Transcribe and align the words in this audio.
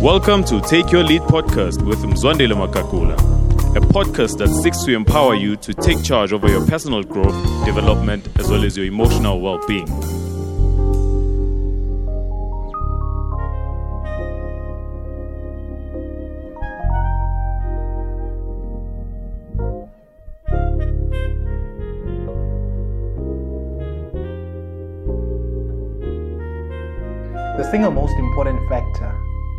Welcome 0.00 0.44
to 0.44 0.62
Take 0.62 0.90
Your 0.90 1.04
Lead 1.04 1.20
podcast 1.20 1.84
with 1.84 1.98
Mzwandile 1.98 2.56
Makakula, 2.56 3.16
a 3.76 3.80
podcast 3.80 4.38
that 4.38 4.48
seeks 4.48 4.82
to 4.84 4.94
empower 4.94 5.34
you 5.34 5.56
to 5.56 5.74
take 5.74 6.02
charge 6.02 6.32
over 6.32 6.48
your 6.48 6.66
personal 6.66 7.02
growth, 7.02 7.34
development, 7.66 8.26
as 8.38 8.48
well 8.48 8.64
as 8.64 8.78
your 8.78 8.86
emotional 8.86 9.42
well 9.42 9.60
being. 9.68 9.84
The 27.58 27.68
single 27.70 27.90
most 27.90 28.18
important 28.18 28.66
factor 28.70 29.09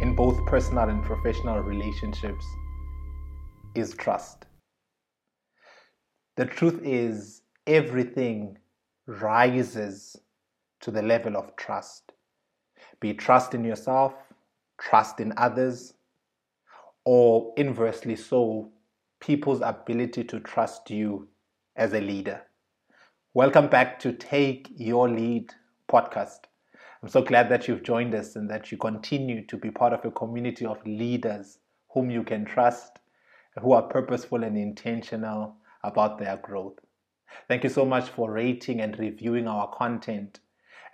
in 0.02 0.16
both 0.16 0.44
personal 0.48 0.90
and 0.90 1.04
professional 1.04 1.60
relationships 1.60 2.44
is 3.76 3.94
trust. 3.94 4.46
The 6.38 6.46
truth 6.46 6.82
is, 6.84 7.44
everything 7.68 8.58
rises 9.06 10.18
to 10.80 10.90
the 10.90 11.04
level 11.04 11.38
of 11.38 11.56
trust. 11.56 12.14
Be 13.00 13.14
trust 13.14 13.54
in 13.54 13.64
yourself, 13.64 14.16
trust 14.80 15.20
in 15.20 15.34
others, 15.38 15.94
or 17.06 17.54
inversely 17.56 18.16
so, 18.16 18.72
people's 19.20 19.62
ability 19.62 20.24
to 20.24 20.40
trust 20.40 20.90
you 20.90 21.28
as 21.76 21.94
a 21.94 22.02
leader. 22.02 22.42
Welcome 23.36 23.68
back 23.68 24.00
to 24.00 24.14
Take 24.14 24.68
Your 24.76 25.08
Lead 25.08 25.54
podcast. 25.88 26.51
I'm 27.04 27.10
so 27.10 27.24
glad 27.24 27.50
that 27.50 27.68
you've 27.68 27.82
joined 27.82 28.14
us 28.14 28.36
and 28.36 28.48
that 28.52 28.72
you 28.72 28.78
continue 28.78 29.44
to 29.48 29.58
be 29.58 29.72
part 29.72 29.92
of 29.92 30.06
a 30.06 30.12
community 30.12 30.68
of 30.68 30.86
leaders 30.86 31.58
whom 31.90 32.12
you 32.12 32.22
can 32.24 32.46
trust, 32.46 33.00
who 33.60 33.72
are 33.72 33.82
purposeful 33.82 34.44
and 34.44 34.56
intentional 34.56 35.56
about 35.84 36.20
their 36.20 36.38
growth. 36.38 36.78
Thank 37.48 37.64
you 37.64 37.72
so 37.72 37.86
much 37.86 38.10
for 38.10 38.32
rating 38.32 38.82
and 38.82 39.00
reviewing 39.00 39.48
our 39.48 39.68
content 39.70 40.42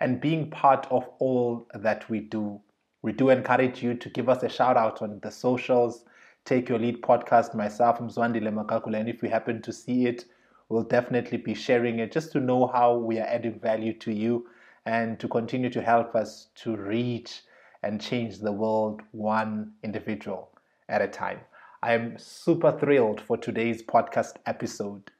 and 0.00 0.18
being 0.18 0.48
part 0.48 0.86
of 0.90 1.06
all 1.18 1.68
that 1.74 2.08
we 2.08 2.20
do. 2.20 2.58
We 3.02 3.12
do 3.12 3.28
encourage 3.28 3.82
you 3.82 3.92
to 3.92 4.08
give 4.08 4.30
us 4.30 4.42
a 4.42 4.48
shout 4.48 4.78
out 4.78 5.02
on 5.02 5.20
the 5.22 5.30
socials. 5.30 6.06
Take 6.46 6.70
your 6.70 6.78
lead 6.78 7.02
podcast, 7.02 7.54
myself, 7.54 7.98
Mzwandile 7.98 8.50
Makakula, 8.50 8.98
and 8.98 9.10
if 9.10 9.20
we 9.20 9.28
happen 9.28 9.60
to 9.60 9.72
see 9.74 10.06
it, 10.06 10.24
we'll 10.70 10.84
definitely 10.84 11.36
be 11.36 11.52
sharing 11.52 11.98
it 11.98 12.12
just 12.12 12.32
to 12.32 12.40
know 12.40 12.66
how 12.66 12.96
we 12.96 13.18
are 13.18 13.26
adding 13.26 13.60
value 13.60 13.92
to 13.98 14.10
you 14.10 14.46
and 14.88 15.20
to 15.20 15.28
continue 15.28 15.68
to 15.68 15.82
help 15.82 16.14
us 16.14 16.48
to 16.54 16.74
reach 16.74 17.42
and 17.82 18.00
change 18.00 18.38
the 18.38 18.50
world 18.50 19.02
one 19.12 19.70
individual 19.84 20.48
at 20.88 21.02
a 21.02 21.06
time. 21.06 21.40
I 21.82 21.92
am 21.92 22.16
super 22.16 22.72
thrilled 22.72 23.20
for 23.20 23.36
today's 23.36 23.82
podcast 23.82 24.36
episode 24.46 25.10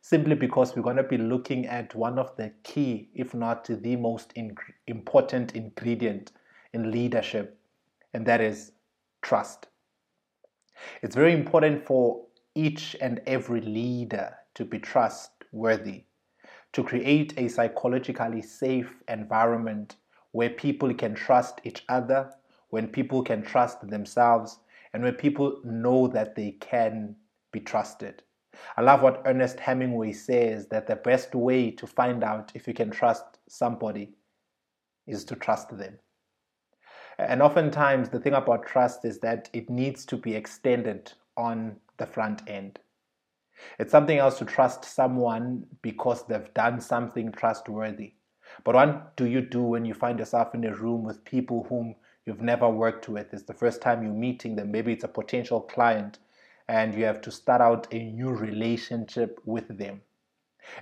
simply 0.00 0.36
because 0.36 0.76
we're 0.76 0.84
going 0.84 0.96
to 0.96 1.02
be 1.02 1.18
looking 1.18 1.66
at 1.66 1.92
one 1.96 2.20
of 2.20 2.36
the 2.36 2.52
key, 2.62 3.08
if 3.14 3.34
not 3.34 3.64
the 3.64 3.96
most 3.96 4.32
in- 4.36 4.56
important 4.86 5.56
ingredient 5.56 6.30
in 6.72 6.92
leadership, 6.92 7.58
and 8.14 8.24
that 8.26 8.40
is 8.40 8.70
trust. 9.22 9.66
It's 11.02 11.16
very 11.16 11.32
important 11.32 11.84
for 11.84 12.24
each 12.54 12.94
and 13.00 13.20
every 13.26 13.60
leader 13.60 14.36
to 14.54 14.64
be 14.64 14.78
trustworthy 14.78 16.04
to 16.76 16.84
create 16.84 17.32
a 17.38 17.48
psychologically 17.48 18.42
safe 18.42 19.02
environment 19.08 19.96
where 20.32 20.50
people 20.50 20.92
can 20.92 21.14
trust 21.14 21.58
each 21.64 21.82
other, 21.88 22.30
when 22.68 22.86
people 22.86 23.22
can 23.22 23.42
trust 23.42 23.88
themselves, 23.88 24.58
and 24.92 25.02
when 25.02 25.14
people 25.14 25.58
know 25.64 26.06
that 26.06 26.34
they 26.36 26.50
can 26.60 27.16
be 27.50 27.60
trusted. 27.60 28.22
I 28.76 28.82
love 28.82 29.00
what 29.00 29.22
Ernest 29.24 29.58
Hemingway 29.58 30.12
says 30.12 30.66
that 30.66 30.86
the 30.86 30.96
best 30.96 31.34
way 31.34 31.70
to 31.70 31.86
find 31.86 32.22
out 32.22 32.52
if 32.54 32.68
you 32.68 32.74
can 32.74 32.90
trust 32.90 33.24
somebody 33.48 34.12
is 35.06 35.24
to 35.24 35.34
trust 35.34 35.78
them. 35.78 35.98
And 37.18 37.40
oftentimes, 37.40 38.10
the 38.10 38.20
thing 38.20 38.34
about 38.34 38.66
trust 38.66 39.06
is 39.06 39.18
that 39.20 39.48
it 39.54 39.70
needs 39.70 40.04
to 40.04 40.16
be 40.18 40.34
extended 40.34 41.10
on 41.38 41.76
the 41.96 42.06
front 42.06 42.42
end. 42.46 42.80
It's 43.78 43.90
something 43.90 44.18
else 44.18 44.38
to 44.38 44.44
trust 44.44 44.84
someone 44.84 45.66
because 45.82 46.26
they've 46.26 46.52
done 46.54 46.80
something 46.80 47.32
trustworthy. 47.32 48.14
But 48.64 48.74
what 48.74 49.16
do 49.16 49.26
you 49.26 49.40
do 49.40 49.62
when 49.62 49.84
you 49.84 49.94
find 49.94 50.18
yourself 50.18 50.54
in 50.54 50.64
a 50.64 50.74
room 50.74 51.02
with 51.02 51.24
people 51.24 51.66
whom 51.68 51.96
you've 52.24 52.42
never 52.42 52.68
worked 52.68 53.08
with? 53.08 53.32
It's 53.32 53.42
the 53.42 53.54
first 53.54 53.82
time 53.82 54.02
you're 54.02 54.12
meeting 54.12 54.56
them. 54.56 54.70
Maybe 54.70 54.92
it's 54.92 55.04
a 55.04 55.08
potential 55.08 55.60
client 55.60 56.18
and 56.68 56.94
you 56.94 57.04
have 57.04 57.20
to 57.22 57.30
start 57.30 57.60
out 57.60 57.86
a 57.92 57.98
new 57.98 58.30
relationship 58.30 59.40
with 59.44 59.78
them. 59.78 60.02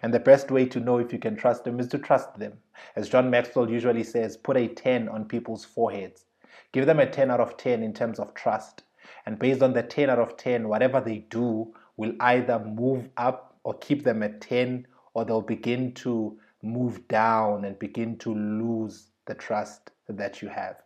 And 0.03 0.15
the 0.15 0.21
best 0.21 0.51
way 0.51 0.67
to 0.67 0.81
know 0.81 0.99
if 0.99 1.13
you 1.13 1.19
can 1.19 1.37
trust 1.37 1.65
them 1.65 1.79
is 1.79 1.89
to 1.89 1.99
trust 1.99 2.39
them. 2.39 2.55
As 2.97 3.09
John 3.09 3.31
Maxwell 3.31 3.71
usually 3.71 4.05
says, 4.05 4.37
put 4.37 4.57
a 4.57 4.69
10 4.69 5.09
on 5.09 5.27
people's 5.27 5.65
foreheads. 5.65 6.25
Give 6.73 6.87
them 6.87 7.01
a 7.01 7.07
10 7.07 7.31
out 7.31 7.41
of 7.41 7.57
10 7.57 7.83
in 7.83 7.93
terms 7.93 8.19
of 8.19 8.35
trust. 8.35 8.83
And 9.27 9.39
based 9.39 9.63
on 9.63 9.75
the 9.75 9.83
10 9.83 10.09
out 10.09 10.19
of 10.19 10.37
10, 10.37 10.69
whatever 10.69 11.01
they 11.01 11.19
do 11.19 11.75
will 11.97 12.13
either 12.21 12.59
move 12.59 13.09
up 13.17 13.57
or 13.65 13.75
keep 13.75 14.05
them 14.05 14.23
at 14.23 14.41
10 14.41 14.87
or 15.15 15.25
they'll 15.25 15.41
begin 15.41 15.93
to 15.93 16.37
move 16.63 17.07
down 17.09 17.65
and 17.65 17.79
begin 17.79 18.17
to 18.19 18.35
lose 18.35 19.09
the 19.27 19.35
trust 19.35 19.91
that 20.09 20.43
you 20.43 20.49
have. 20.49 20.77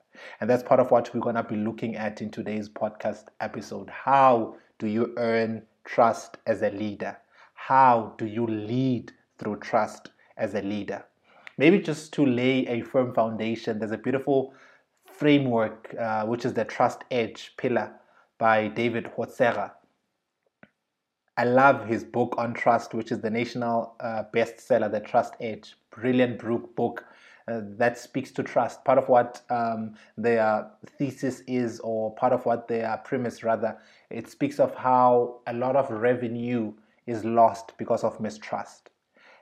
And 0.41 0.51
that's 0.51 0.63
part 0.63 0.81
of 0.81 0.91
what 0.91 1.15
we're 1.15 1.21
going 1.21 1.37
to 1.37 1.43
be 1.43 1.57
looking 1.57 1.97
at 1.97 2.21
in 2.21 2.31
today's 2.31 2.69
podcast 2.69 3.25
episode. 3.41 3.89
How 3.89 4.57
do 4.79 4.87
you 4.87 5.15
earn 5.17 5.63
trust 5.85 6.39
as 6.47 6.63
a 6.63 6.71
leader? 6.71 7.17
How 7.55 8.15
do 8.19 8.27
you 8.27 8.47
lead 8.47 9.13
through 9.39 9.61
trust 9.61 10.11
as 10.37 10.55
a 10.55 10.63
leader? 10.63 11.05
Maybe 11.57 11.81
just 11.81 12.13
to 12.15 12.27
lay 12.27 12.67
a 12.67 12.83
firm 12.83 13.13
foundation, 13.13 13.79
there's 13.79 13.93
a 13.93 13.99
beautiful 13.99 14.55
framework, 15.13 15.95
uh, 15.99 16.25
which 16.25 16.45
is 16.45 16.55
the 16.55 16.65
Trust 16.65 17.03
Edge 17.11 17.53
pillar 17.57 17.93
by 18.39 18.69
David 18.69 19.11
Horsager. 19.17 19.73
I 21.39 21.45
love 21.45 21.87
his 21.87 22.03
book 22.03 22.35
on 22.37 22.53
trust, 22.53 22.95
which 22.95 23.13
is 23.13 23.21
the 23.21 23.31
national 23.31 23.95
uh, 24.01 24.25
bestseller, 24.35 24.91
The 24.91 24.99
Trust 24.99 25.35
Edge. 25.41 25.77
Brilliant 25.93 26.43
book 26.75 27.05
uh, 27.47 27.61
that 27.77 27.97
speaks 27.97 28.33
to 28.33 28.43
trust. 28.43 28.85
Part 28.85 28.99
of 28.99 29.09
what 29.09 29.43
um, 29.49 29.95
their 30.17 30.69
thesis 30.99 31.45
is, 31.47 31.79
or 31.79 32.13
part 32.17 32.33
of 32.33 32.45
what 32.45 32.67
their 32.67 33.01
premise, 33.05 33.45
rather, 33.45 33.79
it 34.11 34.29
speaks 34.29 34.59
of 34.59 34.75
how 34.75 35.39
a 35.47 35.53
lot 35.53 35.77
of 35.77 35.89
revenue 35.91 36.73
is 37.07 37.25
lost 37.25 37.73
because 37.79 38.03
of 38.03 38.19
mistrust. 38.19 38.91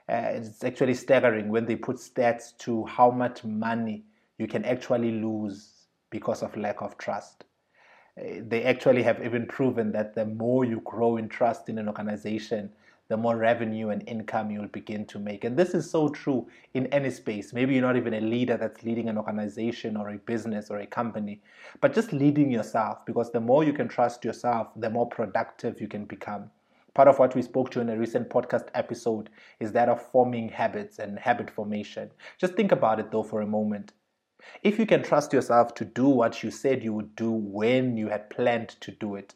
Uh, 0.07 0.37
it's 0.37 0.63
actually 0.63 0.93
staggering 0.93 1.49
when 1.49 1.65
they 1.65 1.75
put 1.75 1.95
stats 1.95 2.55
to 2.59 2.85
how 2.85 3.09
much 3.09 3.43
money 3.43 4.05
you 4.37 4.45
can 4.45 4.63
actually 4.65 5.13
lose 5.13 5.87
because 6.11 6.43
of 6.43 6.55
lack 6.55 6.79
of 6.83 6.95
trust 6.99 7.46
they 8.17 8.63
actually 8.63 9.03
have 9.03 9.23
even 9.23 9.45
proven 9.45 9.91
that 9.91 10.15
the 10.15 10.25
more 10.25 10.65
you 10.65 10.81
grow 10.81 11.17
in 11.17 11.29
trust 11.29 11.69
in 11.69 11.77
an 11.77 11.87
organization, 11.87 12.71
the 13.09 13.17
more 13.17 13.37
revenue 13.37 13.89
and 13.89 14.03
income 14.07 14.51
you'll 14.51 14.67
begin 14.67 15.05
to 15.05 15.19
make. 15.19 15.43
And 15.43 15.55
this 15.55 15.73
is 15.73 15.89
so 15.89 16.09
true 16.09 16.47
in 16.73 16.87
any 16.87 17.09
space. 17.09 17.53
Maybe 17.53 17.73
you're 17.73 17.81
not 17.81 17.95
even 17.95 18.15
a 18.15 18.21
leader 18.21 18.57
that's 18.57 18.83
leading 18.83 19.07
an 19.07 19.17
organization 19.17 19.95
or 19.95 20.09
a 20.09 20.17
business 20.17 20.69
or 20.69 20.79
a 20.79 20.87
company, 20.87 21.41
but 21.79 21.93
just 21.93 22.11
leading 22.11 22.51
yourself 22.51 23.05
because 23.05 23.31
the 23.31 23.39
more 23.39 23.63
you 23.63 23.73
can 23.73 23.87
trust 23.87 24.25
yourself, 24.25 24.67
the 24.75 24.89
more 24.89 25.07
productive 25.07 25.79
you 25.79 25.87
can 25.87 26.05
become. 26.05 26.49
Part 26.95 27.07
of 27.07 27.19
what 27.19 27.35
we 27.35 27.43
spoke 27.43 27.69
to 27.71 27.79
in 27.79 27.89
a 27.89 27.97
recent 27.97 28.29
podcast 28.29 28.69
episode 28.73 29.29
is 29.59 29.71
that 29.73 29.87
of 29.87 30.01
forming 30.01 30.49
habits 30.49 30.97
and 30.97 31.19
habit 31.19 31.49
formation. 31.49 32.09
Just 32.39 32.55
think 32.55 32.71
about 32.71 32.99
it 32.99 33.11
though 33.11 33.23
for 33.23 33.41
a 33.41 33.47
moment. 33.47 33.93
If 34.63 34.79
you 34.79 34.85
can 34.85 35.03
trust 35.03 35.33
yourself 35.33 35.73
to 35.75 35.85
do 35.85 36.07
what 36.07 36.43
you 36.43 36.51
said 36.51 36.83
you 36.83 36.93
would 36.93 37.15
do 37.15 37.31
when 37.31 37.97
you 37.97 38.09
had 38.09 38.29
planned 38.29 38.69
to 38.81 38.91
do 38.91 39.15
it, 39.15 39.35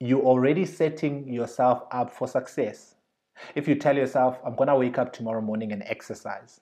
you're 0.00 0.22
already 0.22 0.64
setting 0.64 1.32
yourself 1.32 1.82
up 1.90 2.10
for 2.10 2.28
success. 2.28 2.94
If 3.54 3.68
you 3.68 3.74
tell 3.74 3.96
yourself, 3.96 4.38
I'm 4.44 4.56
going 4.56 4.68
to 4.68 4.76
wake 4.76 4.98
up 4.98 5.12
tomorrow 5.12 5.40
morning 5.40 5.72
and 5.72 5.82
exercise, 5.84 6.60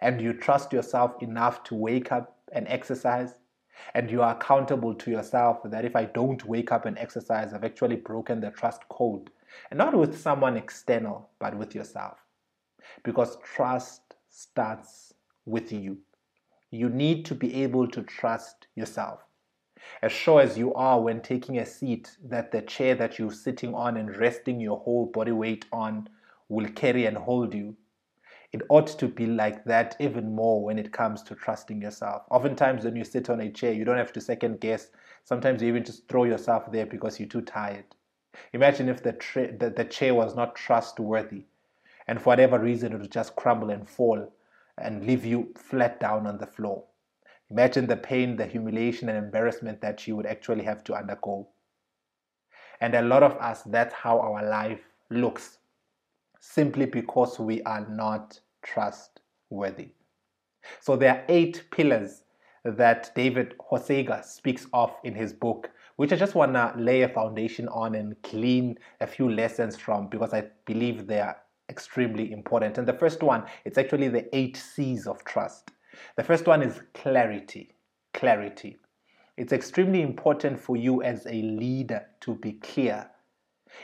and 0.00 0.20
you 0.20 0.32
trust 0.32 0.72
yourself 0.72 1.22
enough 1.22 1.64
to 1.64 1.74
wake 1.74 2.12
up 2.12 2.38
and 2.52 2.66
exercise, 2.68 3.34
and 3.94 4.10
you 4.10 4.22
are 4.22 4.34
accountable 4.34 4.94
to 4.94 5.10
yourself 5.10 5.58
that 5.64 5.84
if 5.84 5.94
I 5.96 6.04
don't 6.04 6.44
wake 6.44 6.72
up 6.72 6.86
and 6.86 6.98
exercise, 6.98 7.52
I've 7.52 7.64
actually 7.64 7.96
broken 7.96 8.40
the 8.40 8.50
trust 8.50 8.88
code, 8.88 9.30
and 9.70 9.78
not 9.78 9.94
with 9.94 10.18
someone 10.18 10.56
external, 10.56 11.30
but 11.38 11.56
with 11.56 11.74
yourself. 11.74 12.18
Because 13.02 13.38
trust 13.42 14.14
starts 14.28 15.14
with 15.44 15.72
you 15.72 15.98
you 16.70 16.88
need 16.88 17.24
to 17.24 17.34
be 17.34 17.62
able 17.62 17.86
to 17.88 18.02
trust 18.02 18.66
yourself. 18.74 19.20
As 20.02 20.12
sure 20.12 20.40
as 20.40 20.58
you 20.58 20.74
are 20.74 21.00
when 21.00 21.20
taking 21.20 21.58
a 21.58 21.66
seat, 21.66 22.16
that 22.24 22.50
the 22.50 22.62
chair 22.62 22.94
that 22.96 23.18
you're 23.18 23.30
sitting 23.30 23.74
on 23.74 23.96
and 23.96 24.16
resting 24.16 24.60
your 24.60 24.78
whole 24.78 25.06
body 25.06 25.32
weight 25.32 25.64
on 25.72 26.08
will 26.48 26.68
carry 26.70 27.06
and 27.06 27.16
hold 27.16 27.54
you, 27.54 27.76
it 28.52 28.62
ought 28.68 28.86
to 28.86 29.08
be 29.08 29.26
like 29.26 29.64
that 29.64 29.96
even 30.00 30.34
more 30.34 30.62
when 30.64 30.78
it 30.78 30.92
comes 30.92 31.22
to 31.24 31.34
trusting 31.34 31.82
yourself. 31.82 32.22
Oftentimes, 32.30 32.84
when 32.84 32.96
you 32.96 33.04
sit 33.04 33.30
on 33.30 33.40
a 33.40 33.50
chair, 33.50 33.72
you 33.72 33.84
don't 33.84 33.98
have 33.98 34.12
to 34.12 34.20
second 34.20 34.60
guess. 34.60 34.90
Sometimes 35.24 35.62
you 35.62 35.68
even 35.68 35.84
just 35.84 36.08
throw 36.08 36.24
yourself 36.24 36.70
there 36.72 36.86
because 36.86 37.20
you're 37.20 37.28
too 37.28 37.42
tired. 37.42 37.84
Imagine 38.52 38.88
if 38.88 39.02
the, 39.02 39.12
tra- 39.12 39.56
the, 39.56 39.70
the 39.70 39.84
chair 39.84 40.14
was 40.14 40.34
not 40.34 40.54
trustworthy 40.54 41.44
and 42.06 42.20
for 42.20 42.30
whatever 42.30 42.58
reason 42.58 42.92
it 42.92 42.98
would 42.98 43.10
just 43.10 43.36
crumble 43.36 43.70
and 43.70 43.88
fall 43.88 44.32
and 44.78 45.06
leave 45.06 45.24
you 45.24 45.52
flat 45.56 46.00
down 46.00 46.26
on 46.26 46.38
the 46.38 46.46
floor. 46.46 46.84
Imagine 47.50 47.86
the 47.86 47.96
pain, 47.96 48.36
the 48.36 48.46
humiliation, 48.46 49.08
and 49.08 49.16
embarrassment 49.16 49.80
that 49.80 50.06
you 50.06 50.16
would 50.16 50.26
actually 50.26 50.64
have 50.64 50.82
to 50.84 50.94
undergo. 50.94 51.48
And 52.80 52.94
a 52.94 53.02
lot 53.02 53.22
of 53.22 53.36
us, 53.36 53.62
that's 53.62 53.94
how 53.94 54.20
our 54.20 54.48
life 54.48 54.80
looks, 55.10 55.58
simply 56.40 56.86
because 56.86 57.38
we 57.38 57.62
are 57.62 57.86
not 57.88 58.40
trustworthy. 58.62 59.90
So 60.80 60.96
there 60.96 61.14
are 61.14 61.24
eight 61.28 61.64
pillars 61.70 62.24
that 62.64 63.14
David 63.14 63.54
Horsager 63.58 64.24
speaks 64.24 64.66
of 64.72 64.92
in 65.04 65.14
his 65.14 65.32
book, 65.32 65.70
which 65.94 66.12
I 66.12 66.16
just 66.16 66.34
want 66.34 66.54
to 66.54 66.74
lay 66.76 67.02
a 67.02 67.08
foundation 67.08 67.68
on 67.68 67.94
and 67.94 68.20
clean 68.22 68.76
a 69.00 69.06
few 69.06 69.30
lessons 69.30 69.76
from 69.76 70.08
because 70.08 70.34
I 70.34 70.48
believe 70.64 71.06
they 71.06 71.20
are 71.20 71.36
extremely 71.68 72.32
important. 72.32 72.78
And 72.78 72.86
the 72.86 72.92
first 72.92 73.22
one, 73.22 73.44
it's 73.64 73.78
actually 73.78 74.08
the 74.08 74.34
eight 74.36 74.56
C's 74.56 75.06
of 75.06 75.24
trust. 75.24 75.70
The 76.16 76.24
first 76.24 76.46
one 76.46 76.62
is 76.62 76.80
clarity. 76.94 77.74
Clarity. 78.14 78.76
It's 79.36 79.52
extremely 79.52 80.02
important 80.02 80.58
for 80.58 80.76
you 80.76 81.02
as 81.02 81.26
a 81.26 81.42
leader 81.42 82.06
to 82.20 82.34
be 82.36 82.52
clear 82.52 83.10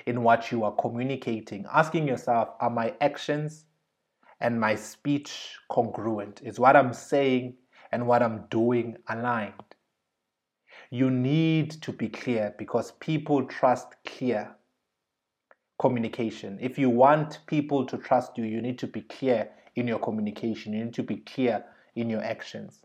in 0.07 0.23
what 0.23 0.51
you 0.51 0.65
are 0.65 0.73
communicating, 0.73 1.67
asking 1.73 2.09
yourself, 2.09 2.51
are 2.61 2.71
my 2.71 2.95
actions 3.01 3.67
and 4.41 4.59
my 4.59 4.75
speech 4.75 5.57
congruent? 5.71 6.41
Is 6.43 6.59
what 6.59 6.77
I'm 6.77 6.95
saying 6.95 7.55
and 7.93 8.07
what 8.07 8.23
I'm 8.23 8.45
doing 8.51 8.97
aligned? 9.09 9.53
You 10.91 11.11
need 11.11 11.71
to 11.83 11.93
be 11.93 12.09
clear 12.09 12.55
because 12.59 12.93
people 12.93 13.45
trust 13.45 13.95
clear 14.07 14.55
communication. 15.83 16.59
If 16.61 16.79
you 16.79 16.89
want 16.89 17.41
people 17.47 17.85
to 17.87 17.99
trust 17.99 18.39
you, 18.39 18.45
you 18.45 18.63
need 18.63 18.79
to 18.79 18.87
be 18.87 19.03
clear 19.03 19.49
in 19.75 19.89
your 19.89 19.99
communication, 19.99 20.73
you 20.73 20.85
need 20.85 20.95
to 20.95 21.03
be 21.03 21.17
clear 21.17 21.65
in 21.97 22.09
your 22.09 22.23
actions. 22.23 22.83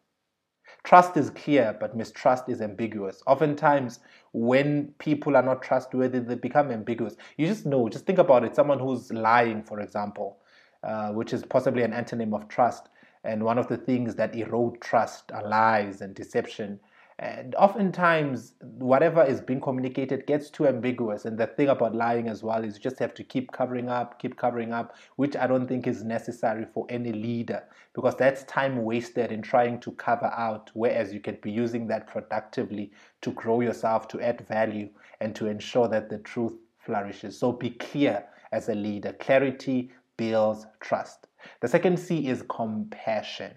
Trust 0.83 1.15
is 1.15 1.29
clear, 1.29 1.77
but 1.79 1.95
mistrust 1.95 2.49
is 2.49 2.59
ambiguous. 2.59 3.21
Oftentimes, 3.27 3.99
when 4.33 4.95
people 4.97 5.37
are 5.37 5.43
not 5.43 5.61
trustworthy, 5.61 6.19
they 6.19 6.33
become 6.33 6.71
ambiguous. 6.71 7.15
You 7.37 7.45
just 7.45 7.67
know, 7.67 7.87
just 7.87 8.07
think 8.07 8.17
about 8.17 8.43
it. 8.43 8.55
Someone 8.55 8.79
who's 8.79 9.13
lying, 9.13 9.61
for 9.61 9.79
example, 9.79 10.39
uh, 10.83 11.11
which 11.11 11.33
is 11.33 11.43
possibly 11.45 11.83
an 11.83 11.91
antonym 11.91 12.33
of 12.33 12.47
trust. 12.47 12.89
And 13.23 13.43
one 13.43 13.59
of 13.59 13.67
the 13.67 13.77
things 13.77 14.15
that 14.15 14.35
erode 14.35 14.81
trust 14.81 15.31
are 15.31 15.47
lies 15.47 16.01
and 16.01 16.15
deception. 16.15 16.79
And 17.19 17.55
oftentimes, 17.55 18.53
whatever 18.61 19.23
is 19.23 19.41
being 19.41 19.59
communicated 19.59 20.27
gets 20.27 20.51
too 20.51 20.67
ambiguous. 20.67 21.25
And 21.25 21.35
the 21.35 21.47
thing 21.47 21.69
about 21.69 21.95
lying 21.95 22.27
as 22.27 22.43
well 22.43 22.63
is 22.63 22.75
you 22.75 22.81
just 22.81 22.99
have 22.99 23.15
to 23.15 23.23
keep 23.23 23.51
covering 23.51 23.89
up, 23.89 24.19
keep 24.19 24.37
covering 24.37 24.71
up, 24.71 24.95
which 25.15 25.35
I 25.35 25.47
don't 25.47 25.67
think 25.67 25.87
is 25.87 26.03
necessary 26.03 26.65
for 26.71 26.85
any 26.89 27.11
leader 27.11 27.63
because 27.93 28.15
that's 28.15 28.43
time 28.43 28.83
wasted 28.83 29.31
in 29.31 29.41
trying 29.41 29.79
to 29.79 29.91
cover 29.93 30.27
out. 30.27 30.69
Whereas 30.75 31.11
you 31.11 31.19
can 31.19 31.39
be 31.41 31.49
using 31.49 31.87
that 31.87 32.05
productively 32.05 32.91
to 33.21 33.31
grow 33.31 33.61
yourself, 33.61 34.07
to 34.09 34.21
add 34.21 34.45
value, 34.47 34.89
and 35.19 35.35
to 35.37 35.47
ensure 35.47 35.87
that 35.87 36.11
the 36.11 36.19
truth 36.19 36.53
flourishes. 36.77 37.39
So 37.39 37.51
be 37.51 37.71
clear 37.71 38.25
as 38.51 38.69
a 38.69 38.75
leader. 38.75 39.13
Clarity 39.13 39.91
builds 40.17 40.67
trust. 40.81 41.25
The 41.61 41.67
second 41.67 41.97
C 41.97 42.27
is 42.27 42.43
compassion. 42.47 43.53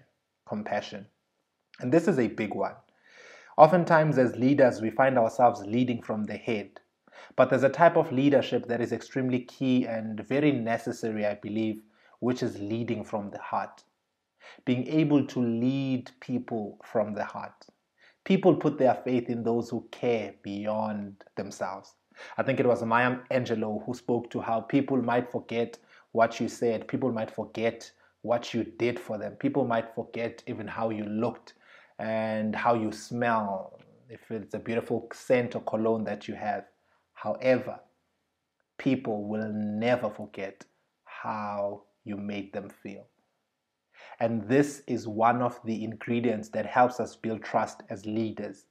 Compassion. 0.47 1.05
And 1.79 1.91
this 1.91 2.07
is 2.07 2.17
a 2.17 2.27
big 2.27 2.55
one. 2.55 2.73
Oftentimes, 3.61 4.17
as 4.17 4.35
leaders, 4.37 4.81
we 4.81 4.89
find 4.89 5.19
ourselves 5.19 5.61
leading 5.67 6.01
from 6.01 6.23
the 6.23 6.35
head. 6.35 6.79
But 7.35 7.51
there's 7.51 7.61
a 7.61 7.69
type 7.69 7.95
of 7.95 8.11
leadership 8.11 8.65
that 8.65 8.81
is 8.81 8.91
extremely 8.91 9.41
key 9.41 9.85
and 9.85 10.19
very 10.21 10.51
necessary, 10.51 11.27
I 11.27 11.35
believe, 11.35 11.83
which 12.21 12.41
is 12.41 12.57
leading 12.57 13.03
from 13.03 13.29
the 13.29 13.37
heart. 13.37 13.83
Being 14.65 14.87
able 14.87 15.27
to 15.27 15.39
lead 15.39 16.09
people 16.21 16.79
from 16.83 17.13
the 17.13 17.23
heart. 17.23 17.67
People 18.23 18.55
put 18.55 18.79
their 18.79 18.95
faith 18.95 19.29
in 19.29 19.43
those 19.43 19.69
who 19.69 19.87
care 19.91 20.33
beyond 20.41 21.23
themselves. 21.35 21.93
I 22.39 22.41
think 22.41 22.59
it 22.59 22.65
was 22.65 22.81
Maya 22.81 23.17
Angelou 23.29 23.85
who 23.85 23.93
spoke 23.93 24.31
to 24.31 24.41
how 24.41 24.61
people 24.61 24.97
might 24.97 25.31
forget 25.31 25.77
what 26.13 26.39
you 26.39 26.47
said, 26.47 26.87
people 26.87 27.11
might 27.11 27.29
forget 27.29 27.91
what 28.23 28.55
you 28.55 28.63
did 28.63 28.99
for 28.99 29.19
them, 29.19 29.33
people 29.33 29.67
might 29.67 29.93
forget 29.93 30.41
even 30.47 30.67
how 30.67 30.89
you 30.89 31.03
looked 31.03 31.53
and 32.01 32.55
how 32.55 32.73
you 32.73 32.91
smell, 32.91 33.79
if 34.09 34.31
it's 34.31 34.55
a 34.55 34.59
beautiful 34.59 35.07
scent 35.13 35.55
or 35.55 35.61
cologne 35.61 36.03
that 36.03 36.27
you 36.27 36.33
have. 36.33 36.65
However, 37.13 37.79
people 38.79 39.27
will 39.27 39.51
never 39.53 40.09
forget 40.09 40.65
how 41.05 41.83
you 42.03 42.17
made 42.17 42.51
them 42.53 42.69
feel. 42.81 43.05
And 44.19 44.47
this 44.49 44.81
is 44.87 45.07
one 45.07 45.43
of 45.43 45.59
the 45.63 45.83
ingredients 45.83 46.49
that 46.49 46.65
helps 46.65 46.99
us 46.99 47.15
build 47.15 47.43
trust 47.43 47.83
as 47.91 48.03
leaders. 48.07 48.65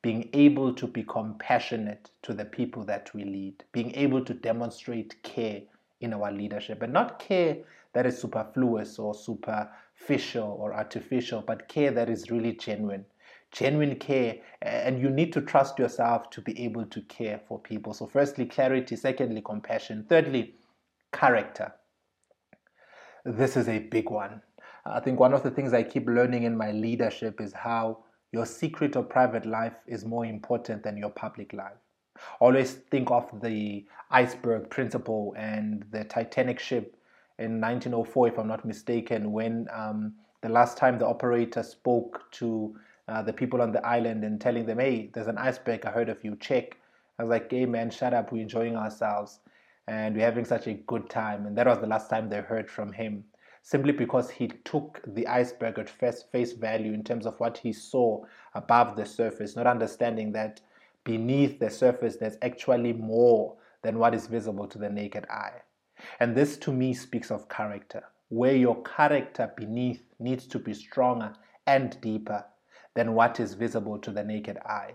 Being 0.00 0.30
able 0.32 0.72
to 0.74 0.86
be 0.86 1.02
compassionate 1.02 2.12
to 2.22 2.32
the 2.32 2.44
people 2.44 2.84
that 2.84 3.12
we 3.12 3.24
lead, 3.24 3.64
being 3.72 3.92
able 3.96 4.24
to 4.24 4.34
demonstrate 4.34 5.20
care 5.24 5.62
in 6.00 6.14
our 6.14 6.30
leadership, 6.30 6.82
and 6.82 6.92
not 6.92 7.18
care 7.18 7.56
that 7.98 8.06
is 8.06 8.16
superfluous 8.16 8.96
or 8.96 9.12
superficial 9.12 10.56
or 10.60 10.72
artificial, 10.72 11.42
but 11.44 11.68
care 11.68 11.90
that 11.90 12.08
is 12.08 12.30
really 12.30 12.52
genuine. 12.52 13.04
Genuine 13.50 13.96
care, 13.96 14.36
and 14.62 15.02
you 15.02 15.10
need 15.10 15.32
to 15.32 15.40
trust 15.40 15.80
yourself 15.80 16.30
to 16.30 16.40
be 16.40 16.56
able 16.62 16.86
to 16.86 17.00
care 17.02 17.40
for 17.48 17.58
people. 17.58 17.92
So, 17.92 18.06
firstly, 18.06 18.46
clarity, 18.46 18.94
secondly, 18.94 19.42
compassion, 19.44 20.06
thirdly, 20.08 20.54
character. 21.12 21.72
This 23.24 23.56
is 23.56 23.68
a 23.68 23.80
big 23.80 24.10
one. 24.10 24.42
I 24.86 25.00
think 25.00 25.18
one 25.18 25.34
of 25.34 25.42
the 25.42 25.50
things 25.50 25.72
I 25.72 25.82
keep 25.82 26.06
learning 26.06 26.44
in 26.44 26.56
my 26.56 26.70
leadership 26.70 27.40
is 27.40 27.52
how 27.52 28.04
your 28.30 28.46
secret 28.46 28.94
or 28.94 29.02
private 29.02 29.44
life 29.44 29.74
is 29.88 30.04
more 30.04 30.24
important 30.24 30.84
than 30.84 30.96
your 30.96 31.10
public 31.10 31.52
life. 31.52 31.80
Always 32.38 32.74
think 32.74 33.10
of 33.10 33.28
the 33.42 33.88
iceberg 34.08 34.70
principle 34.70 35.34
and 35.36 35.84
the 35.90 36.04
Titanic 36.04 36.60
ship 36.60 36.94
in 37.38 37.60
1904, 37.60 38.28
if 38.28 38.38
I'm 38.38 38.48
not 38.48 38.64
mistaken, 38.64 39.32
when 39.32 39.68
um, 39.72 40.14
the 40.42 40.48
last 40.48 40.76
time 40.76 40.98
the 40.98 41.06
operator 41.06 41.62
spoke 41.62 42.30
to 42.32 42.76
uh, 43.08 43.22
the 43.22 43.32
people 43.32 43.62
on 43.62 43.72
the 43.72 43.84
island 43.86 44.24
and 44.24 44.40
telling 44.40 44.66
them, 44.66 44.78
hey, 44.78 45.10
there's 45.14 45.28
an 45.28 45.38
iceberg, 45.38 45.86
I 45.86 45.90
heard 45.90 46.08
of 46.08 46.22
you, 46.24 46.36
check. 46.36 46.76
I 47.18 47.22
was 47.22 47.30
like, 47.30 47.50
hey 47.50 47.66
man, 47.66 47.90
shut 47.90 48.14
up, 48.14 48.30
we're 48.30 48.42
enjoying 48.42 48.76
ourselves 48.76 49.40
and 49.88 50.14
we're 50.14 50.24
having 50.24 50.44
such 50.44 50.66
a 50.66 50.74
good 50.74 51.08
time. 51.08 51.46
And 51.46 51.56
that 51.56 51.66
was 51.66 51.78
the 51.78 51.86
last 51.86 52.10
time 52.10 52.28
they 52.28 52.40
heard 52.40 52.70
from 52.70 52.92
him, 52.92 53.24
simply 53.62 53.92
because 53.92 54.30
he 54.30 54.48
took 54.64 55.00
the 55.06 55.26
iceberg 55.26 55.78
at 55.78 55.88
first 55.88 56.30
face 56.30 56.52
value 56.52 56.92
in 56.92 57.02
terms 57.02 57.26
of 57.26 57.40
what 57.40 57.56
he 57.58 57.72
saw 57.72 58.22
above 58.54 58.96
the 58.96 59.06
surface, 59.06 59.56
not 59.56 59.66
understanding 59.66 60.32
that 60.32 60.60
beneath 61.04 61.58
the 61.58 61.70
surface 61.70 62.16
there's 62.16 62.36
actually 62.42 62.92
more 62.92 63.56
than 63.82 63.98
what 63.98 64.14
is 64.14 64.26
visible 64.26 64.66
to 64.66 64.78
the 64.78 64.90
naked 64.90 65.24
eye. 65.30 65.62
And 66.20 66.34
this 66.34 66.56
to 66.58 66.72
me 66.72 66.94
speaks 66.94 67.30
of 67.30 67.48
character, 67.48 68.04
where 68.28 68.56
your 68.56 68.82
character 68.82 69.52
beneath 69.56 70.02
needs 70.18 70.46
to 70.48 70.58
be 70.58 70.74
stronger 70.74 71.34
and 71.66 72.00
deeper 72.00 72.44
than 72.94 73.14
what 73.14 73.40
is 73.40 73.54
visible 73.54 73.98
to 73.98 74.10
the 74.10 74.24
naked 74.24 74.58
eye. 74.58 74.94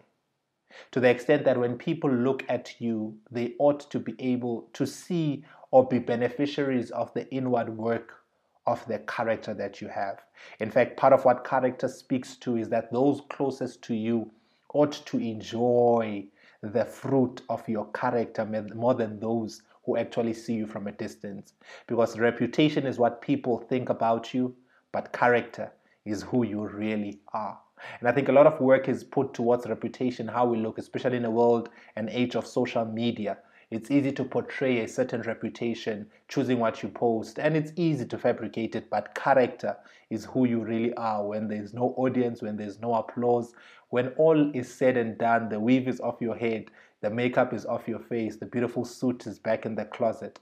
To 0.91 0.99
the 0.99 1.09
extent 1.09 1.45
that 1.45 1.59
when 1.59 1.77
people 1.77 2.11
look 2.11 2.43
at 2.49 2.81
you, 2.81 3.17
they 3.31 3.53
ought 3.59 3.89
to 3.91 3.99
be 3.99 4.15
able 4.19 4.69
to 4.73 4.87
see 4.87 5.45
or 5.71 5.87
be 5.87 5.99
beneficiaries 5.99 6.91
of 6.91 7.13
the 7.13 7.29
inward 7.33 7.77
work 7.77 8.23
of 8.65 8.85
the 8.87 8.99
character 8.99 9.53
that 9.53 9.81
you 9.81 9.87
have. 9.87 10.21
In 10.59 10.71
fact, 10.71 10.97
part 10.97 11.13
of 11.13 11.25
what 11.25 11.45
character 11.45 11.87
speaks 11.87 12.35
to 12.37 12.57
is 12.57 12.69
that 12.69 12.91
those 12.91 13.21
closest 13.29 13.81
to 13.83 13.93
you 13.95 14.31
ought 14.73 14.93
to 15.05 15.19
enjoy 15.19 16.25
the 16.61 16.85
fruit 16.85 17.41
of 17.49 17.67
your 17.67 17.85
character 17.91 18.45
more 18.73 18.93
than 18.93 19.19
those 19.19 19.61
who 19.85 19.97
actually 19.97 20.33
see 20.33 20.53
you 20.53 20.67
from 20.67 20.87
a 20.87 20.91
distance. 20.91 21.53
Because 21.87 22.17
reputation 22.17 22.85
is 22.85 22.99
what 22.99 23.21
people 23.21 23.59
think 23.59 23.89
about 23.89 24.33
you, 24.33 24.55
but 24.91 25.11
character 25.13 25.71
is 26.05 26.23
who 26.23 26.45
you 26.45 26.67
really 26.67 27.19
are. 27.33 27.59
And 27.99 28.07
I 28.07 28.11
think 28.11 28.29
a 28.29 28.33
lot 28.33 28.47
of 28.47 28.61
work 28.61 28.87
is 28.87 29.03
put 29.03 29.33
towards 29.33 29.67
reputation, 29.67 30.27
how 30.27 30.45
we 30.45 30.57
look, 30.57 30.77
especially 30.77 31.17
in 31.17 31.25
a 31.25 31.31
world 31.31 31.69
and 31.95 32.09
age 32.09 32.35
of 32.35 32.47
social 32.47 32.85
media. 32.85 33.37
It's 33.71 33.89
easy 33.89 34.11
to 34.13 34.23
portray 34.23 34.81
a 34.81 34.87
certain 34.87 35.23
reputation, 35.23 36.05
choosing 36.27 36.59
what 36.59 36.83
you 36.83 36.89
post, 36.89 37.39
and 37.39 37.57
it's 37.57 37.73
easy 37.75 38.05
to 38.05 38.17
fabricate 38.17 38.75
it, 38.75 38.89
but 38.89 39.15
character 39.15 39.75
is 40.11 40.25
who 40.25 40.45
you 40.45 40.63
really 40.63 40.93
are 40.93 41.25
when 41.25 41.47
there's 41.47 41.73
no 41.73 41.93
audience, 41.97 42.41
when 42.41 42.55
there's 42.55 42.79
no 42.79 42.93
applause, 42.93 43.53
when 43.89 44.09
all 44.09 44.51
is 44.55 44.71
said 44.71 44.95
and 44.95 45.17
done, 45.17 45.49
the 45.49 45.59
weave 45.59 45.87
is 45.87 45.99
off 46.01 46.21
your 46.21 46.35
head, 46.35 46.65
the 47.03 47.09
makeup 47.09 47.53
is 47.53 47.65
off 47.65 47.85
your 47.85 47.99
face, 47.99 48.37
the 48.37 48.45
beautiful 48.45 48.85
suit 48.85 49.27
is 49.27 49.37
back 49.37 49.65
in 49.65 49.75
the 49.75 49.83
closet. 49.83 50.39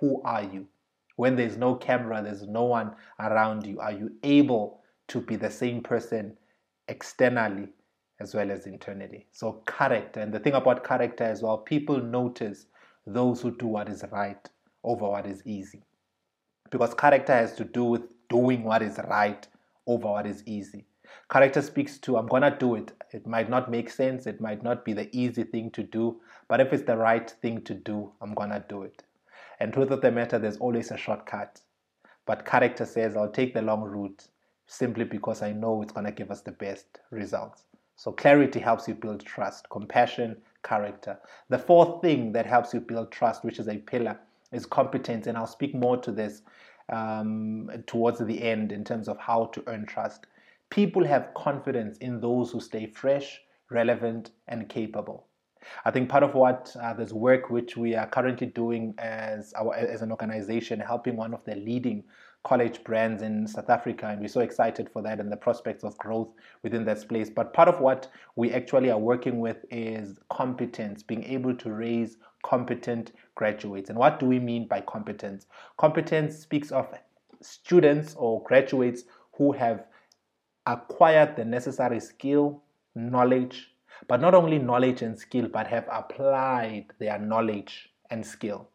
Who 0.00 0.20
are 0.24 0.42
you? 0.42 0.66
When 1.14 1.36
there's 1.36 1.56
no 1.56 1.76
camera, 1.76 2.20
there's 2.20 2.48
no 2.48 2.64
one 2.64 2.96
around 3.20 3.64
you. 3.64 3.78
Are 3.78 3.92
you 3.92 4.10
able 4.24 4.80
to 5.06 5.20
be 5.20 5.36
the 5.36 5.50
same 5.50 5.80
person 5.80 6.36
externally 6.88 7.68
as 8.18 8.34
well 8.34 8.50
as 8.50 8.66
internally? 8.66 9.28
So, 9.30 9.62
character. 9.68 10.18
And 10.18 10.34
the 10.34 10.40
thing 10.40 10.54
about 10.54 10.82
character 10.82 11.22
as 11.22 11.42
well, 11.42 11.58
people 11.58 12.02
notice 12.02 12.66
those 13.06 13.40
who 13.40 13.56
do 13.56 13.68
what 13.68 13.88
is 13.88 14.04
right 14.10 14.48
over 14.82 15.08
what 15.08 15.26
is 15.26 15.46
easy. 15.46 15.84
Because 16.70 16.92
character 16.92 17.34
has 17.34 17.54
to 17.54 17.64
do 17.64 17.84
with 17.84 18.02
doing 18.28 18.64
what 18.64 18.82
is 18.82 18.98
right 19.08 19.46
over 19.86 20.08
what 20.08 20.26
is 20.26 20.42
easy. 20.44 20.86
Character 21.30 21.62
speaks 21.62 21.98
to, 21.98 22.16
I'm 22.16 22.28
to 22.28 22.56
do 22.58 22.74
it. 22.74 22.92
It 23.12 23.26
might 23.26 23.48
not 23.48 23.70
make 23.70 23.90
sense, 23.90 24.26
it 24.26 24.40
might 24.40 24.62
not 24.62 24.84
be 24.84 24.92
the 24.92 25.08
easy 25.16 25.44
thing 25.44 25.70
to 25.72 25.82
do, 25.82 26.20
but 26.48 26.60
if 26.60 26.72
it's 26.72 26.84
the 26.84 26.96
right 26.96 27.30
thing 27.42 27.62
to 27.62 27.74
do, 27.74 28.12
I'm 28.20 28.34
to 28.34 28.64
do 28.68 28.82
it. 28.82 29.02
And 29.58 29.72
truth 29.72 29.90
of 29.90 30.00
the 30.00 30.10
matter, 30.10 30.38
there's 30.38 30.56
always 30.56 30.90
a 30.90 30.96
shortcut. 30.96 31.60
But 32.26 32.44
character 32.44 32.84
says, 32.84 33.16
I'll 33.16 33.30
take 33.30 33.54
the 33.54 33.62
long 33.62 33.82
route 33.82 34.28
simply 34.66 35.04
because 35.04 35.42
I 35.42 35.52
know 35.52 35.82
it's 35.82 35.92
to 35.92 36.12
give 36.12 36.30
us 36.30 36.42
the 36.42 36.52
best 36.52 37.00
results. 37.10 37.64
So 37.96 38.12
clarity 38.12 38.60
helps 38.60 38.88
you 38.88 38.94
build 38.94 39.24
trust, 39.24 39.68
compassion, 39.68 40.36
character. 40.62 41.18
The 41.48 41.58
fourth 41.58 42.00
thing 42.00 42.32
that 42.32 42.46
helps 42.46 42.72
you 42.72 42.80
build 42.80 43.10
trust, 43.10 43.44
which 43.44 43.58
is 43.58 43.68
a 43.68 43.76
pillar, 43.76 44.18
is 44.52 44.64
competence. 44.64 45.26
And 45.26 45.36
I'll 45.36 45.46
speak 45.46 45.74
more 45.74 45.96
to 45.98 46.12
this 46.12 46.42
um, 46.88 47.70
towards 47.86 48.18
the 48.18 48.42
end 48.42 48.72
in 48.72 48.84
terms 48.84 49.08
of 49.08 49.18
how 49.18 49.46
to 49.46 49.62
earn 49.66 49.86
trust. 49.86 50.26
People 50.70 51.04
have 51.04 51.34
confidence 51.34 51.98
in 51.98 52.20
those 52.20 52.52
who 52.52 52.60
stay 52.60 52.86
fresh, 52.86 53.40
relevant, 53.70 54.30
and 54.48 54.68
capable. 54.68 55.26
I 55.84 55.90
think 55.90 56.08
part 56.08 56.22
of 56.22 56.34
what 56.34 56.74
uh, 56.80 56.94
this 56.94 57.12
work 57.12 57.50
which 57.50 57.76
we 57.76 57.94
are 57.94 58.06
currently 58.06 58.46
doing 58.46 58.94
as 58.98 59.52
our 59.54 59.74
as 59.74 60.00
an 60.00 60.10
organization, 60.10 60.80
helping 60.80 61.16
one 61.16 61.34
of 61.34 61.44
the 61.44 61.54
leading 61.54 62.04
college 62.44 62.82
brands 62.84 63.22
in 63.22 63.46
South 63.46 63.68
Africa, 63.68 64.06
and 64.06 64.20
we're 64.20 64.28
so 64.28 64.40
excited 64.40 64.88
for 64.88 65.02
that 65.02 65.20
and 65.20 65.30
the 65.30 65.36
prospects 65.36 65.84
of 65.84 65.98
growth 65.98 66.32
within 66.62 66.84
that 66.86 66.98
space. 66.98 67.28
But 67.28 67.52
part 67.52 67.68
of 67.68 67.80
what 67.80 68.08
we 68.36 68.52
actually 68.52 68.90
are 68.90 68.98
working 68.98 69.40
with 69.40 69.64
is 69.70 70.18
competence, 70.30 71.02
being 71.02 71.24
able 71.24 71.54
to 71.56 71.72
raise 71.72 72.16
competent 72.42 73.12
graduates. 73.34 73.90
And 73.90 73.98
what 73.98 74.18
do 74.18 74.26
we 74.26 74.38
mean 74.38 74.66
by 74.66 74.80
competence? 74.80 75.46
Competence 75.76 76.38
speaks 76.38 76.72
of 76.72 76.88
students 77.42 78.14
or 78.14 78.42
graduates 78.44 79.04
who 79.36 79.52
have 79.52 79.84
acquired 80.66 81.36
the 81.36 81.44
necessary 81.44 82.00
skill, 82.00 82.62
knowledge, 82.94 83.72
but 84.08 84.20
not 84.20 84.34
only 84.34 84.58
knowledge 84.58 85.02
and 85.02 85.18
skill, 85.18 85.48
but 85.48 85.66
have 85.66 85.86
applied 85.90 86.86
their 86.98 87.18
knowledge 87.18 87.90
and 88.10 88.24
skill. 88.24 88.68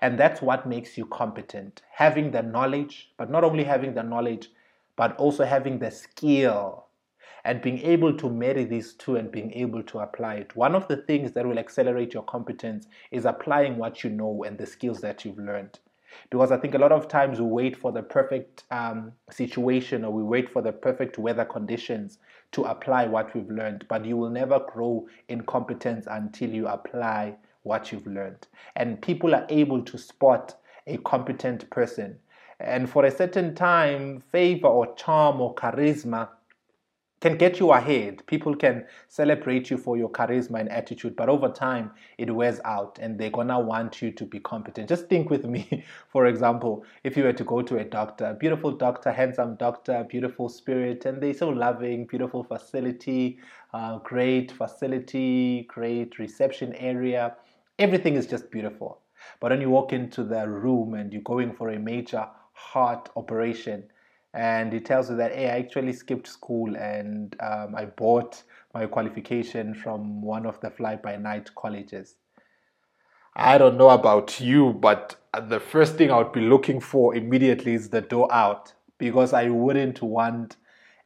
And 0.00 0.18
that's 0.18 0.42
what 0.42 0.66
makes 0.66 0.98
you 0.98 1.06
competent. 1.06 1.82
Having 1.92 2.32
the 2.32 2.42
knowledge, 2.42 3.12
but 3.16 3.30
not 3.30 3.44
only 3.44 3.64
having 3.64 3.94
the 3.94 4.02
knowledge, 4.02 4.50
but 4.96 5.16
also 5.16 5.44
having 5.44 5.78
the 5.78 5.90
skill 5.90 6.86
and 7.44 7.62
being 7.62 7.78
able 7.78 8.16
to 8.16 8.28
marry 8.28 8.64
these 8.64 8.94
two 8.94 9.16
and 9.16 9.30
being 9.30 9.52
able 9.52 9.82
to 9.84 10.00
apply 10.00 10.34
it. 10.34 10.56
One 10.56 10.74
of 10.74 10.88
the 10.88 10.98
things 10.98 11.32
that 11.32 11.46
will 11.46 11.58
accelerate 11.58 12.12
your 12.12 12.24
competence 12.24 12.88
is 13.10 13.24
applying 13.24 13.76
what 13.76 14.02
you 14.02 14.10
know 14.10 14.44
and 14.44 14.58
the 14.58 14.66
skills 14.66 15.00
that 15.00 15.24
you've 15.24 15.38
learned. 15.38 15.78
Because 16.30 16.52
I 16.52 16.56
think 16.56 16.74
a 16.74 16.78
lot 16.78 16.92
of 16.92 17.08
times 17.08 17.40
we 17.40 17.46
wait 17.46 17.76
for 17.76 17.92
the 17.92 18.02
perfect 18.02 18.64
um, 18.70 19.12
situation 19.30 20.04
or 20.04 20.12
we 20.12 20.22
wait 20.22 20.48
for 20.50 20.62
the 20.62 20.72
perfect 20.72 21.18
weather 21.18 21.44
conditions 21.44 22.18
to 22.52 22.64
apply 22.64 23.06
what 23.06 23.34
we've 23.34 23.50
learned, 23.50 23.84
but 23.88 24.04
you 24.04 24.16
will 24.16 24.30
never 24.30 24.60
grow 24.72 25.06
in 25.28 25.42
competence 25.42 26.06
until 26.10 26.50
you 26.50 26.66
apply 26.66 27.36
what 27.62 27.92
you've 27.92 28.06
learned. 28.06 28.46
And 28.76 29.00
people 29.02 29.34
are 29.34 29.46
able 29.48 29.82
to 29.82 29.98
spot 29.98 30.54
a 30.86 30.96
competent 30.98 31.68
person. 31.70 32.18
And 32.60 32.90
for 32.90 33.04
a 33.04 33.10
certain 33.10 33.54
time, 33.54 34.22
favor 34.32 34.66
or 34.66 34.94
charm 34.94 35.40
or 35.40 35.54
charisma 35.54 36.28
can 37.20 37.36
get 37.36 37.58
you 37.58 37.72
ahead. 37.72 38.24
People 38.26 38.54
can 38.54 38.84
celebrate 39.08 39.70
you 39.70 39.76
for 39.76 39.96
your 39.96 40.08
charisma 40.10 40.60
and 40.60 40.68
attitude, 40.68 41.16
but 41.16 41.28
over 41.28 41.48
time 41.48 41.90
it 42.16 42.34
wears 42.34 42.60
out 42.64 42.98
and 43.00 43.18
they're 43.18 43.30
gonna 43.30 43.58
want 43.58 44.00
you 44.00 44.12
to 44.12 44.24
be 44.24 44.38
competent. 44.38 44.88
Just 44.88 45.08
think 45.08 45.30
with 45.30 45.44
me, 45.44 45.84
for 46.08 46.26
example, 46.26 46.84
if 47.04 47.16
you 47.16 47.24
were 47.24 47.32
to 47.32 47.44
go 47.44 47.62
to 47.62 47.78
a 47.78 47.84
doctor, 47.84 48.36
beautiful 48.38 48.70
doctor, 48.70 49.10
handsome 49.10 49.56
doctor, 49.56 50.06
beautiful 50.08 50.48
spirit, 50.48 51.04
and 51.06 51.20
they're 51.20 51.34
so 51.34 51.48
loving, 51.48 52.06
beautiful 52.06 52.44
facility, 52.44 53.38
uh, 53.74 53.98
great 53.98 54.52
facility, 54.52 55.66
great 55.68 56.18
reception 56.18 56.74
area, 56.74 57.34
everything 57.78 58.14
is 58.14 58.26
just 58.26 58.50
beautiful. 58.50 59.00
But 59.40 59.50
when 59.50 59.60
you 59.60 59.70
walk 59.70 59.92
into 59.92 60.22
the 60.24 60.48
room 60.48 60.94
and 60.94 61.12
you're 61.12 61.22
going 61.22 61.52
for 61.52 61.70
a 61.70 61.78
major 61.78 62.28
heart 62.52 63.08
operation, 63.16 63.84
and 64.34 64.72
he 64.72 64.80
tells 64.80 65.10
you 65.10 65.16
that 65.16 65.34
hey 65.34 65.46
i 65.46 65.58
actually 65.58 65.92
skipped 65.92 66.28
school 66.28 66.76
and 66.76 67.36
um, 67.40 67.74
i 67.74 67.84
bought 67.84 68.42
my 68.74 68.86
qualification 68.86 69.74
from 69.74 70.20
one 70.22 70.44
of 70.44 70.60
the 70.60 70.70
fly 70.70 70.94
by 70.94 71.16
night 71.16 71.50
colleges. 71.54 72.16
I 73.34 73.56
don't 73.56 73.78
know 73.78 73.90
about 73.90 74.40
you 74.40 74.72
but 74.74 75.16
the 75.48 75.60
first 75.60 75.96
thing 75.96 76.10
i 76.10 76.18
would 76.18 76.32
be 76.32 76.40
looking 76.40 76.80
for 76.80 77.14
immediately 77.14 77.74
is 77.74 77.88
the 77.88 78.00
door 78.00 78.32
out 78.32 78.72
because 78.98 79.32
i 79.32 79.48
wouldn't 79.48 80.02
want 80.02 80.56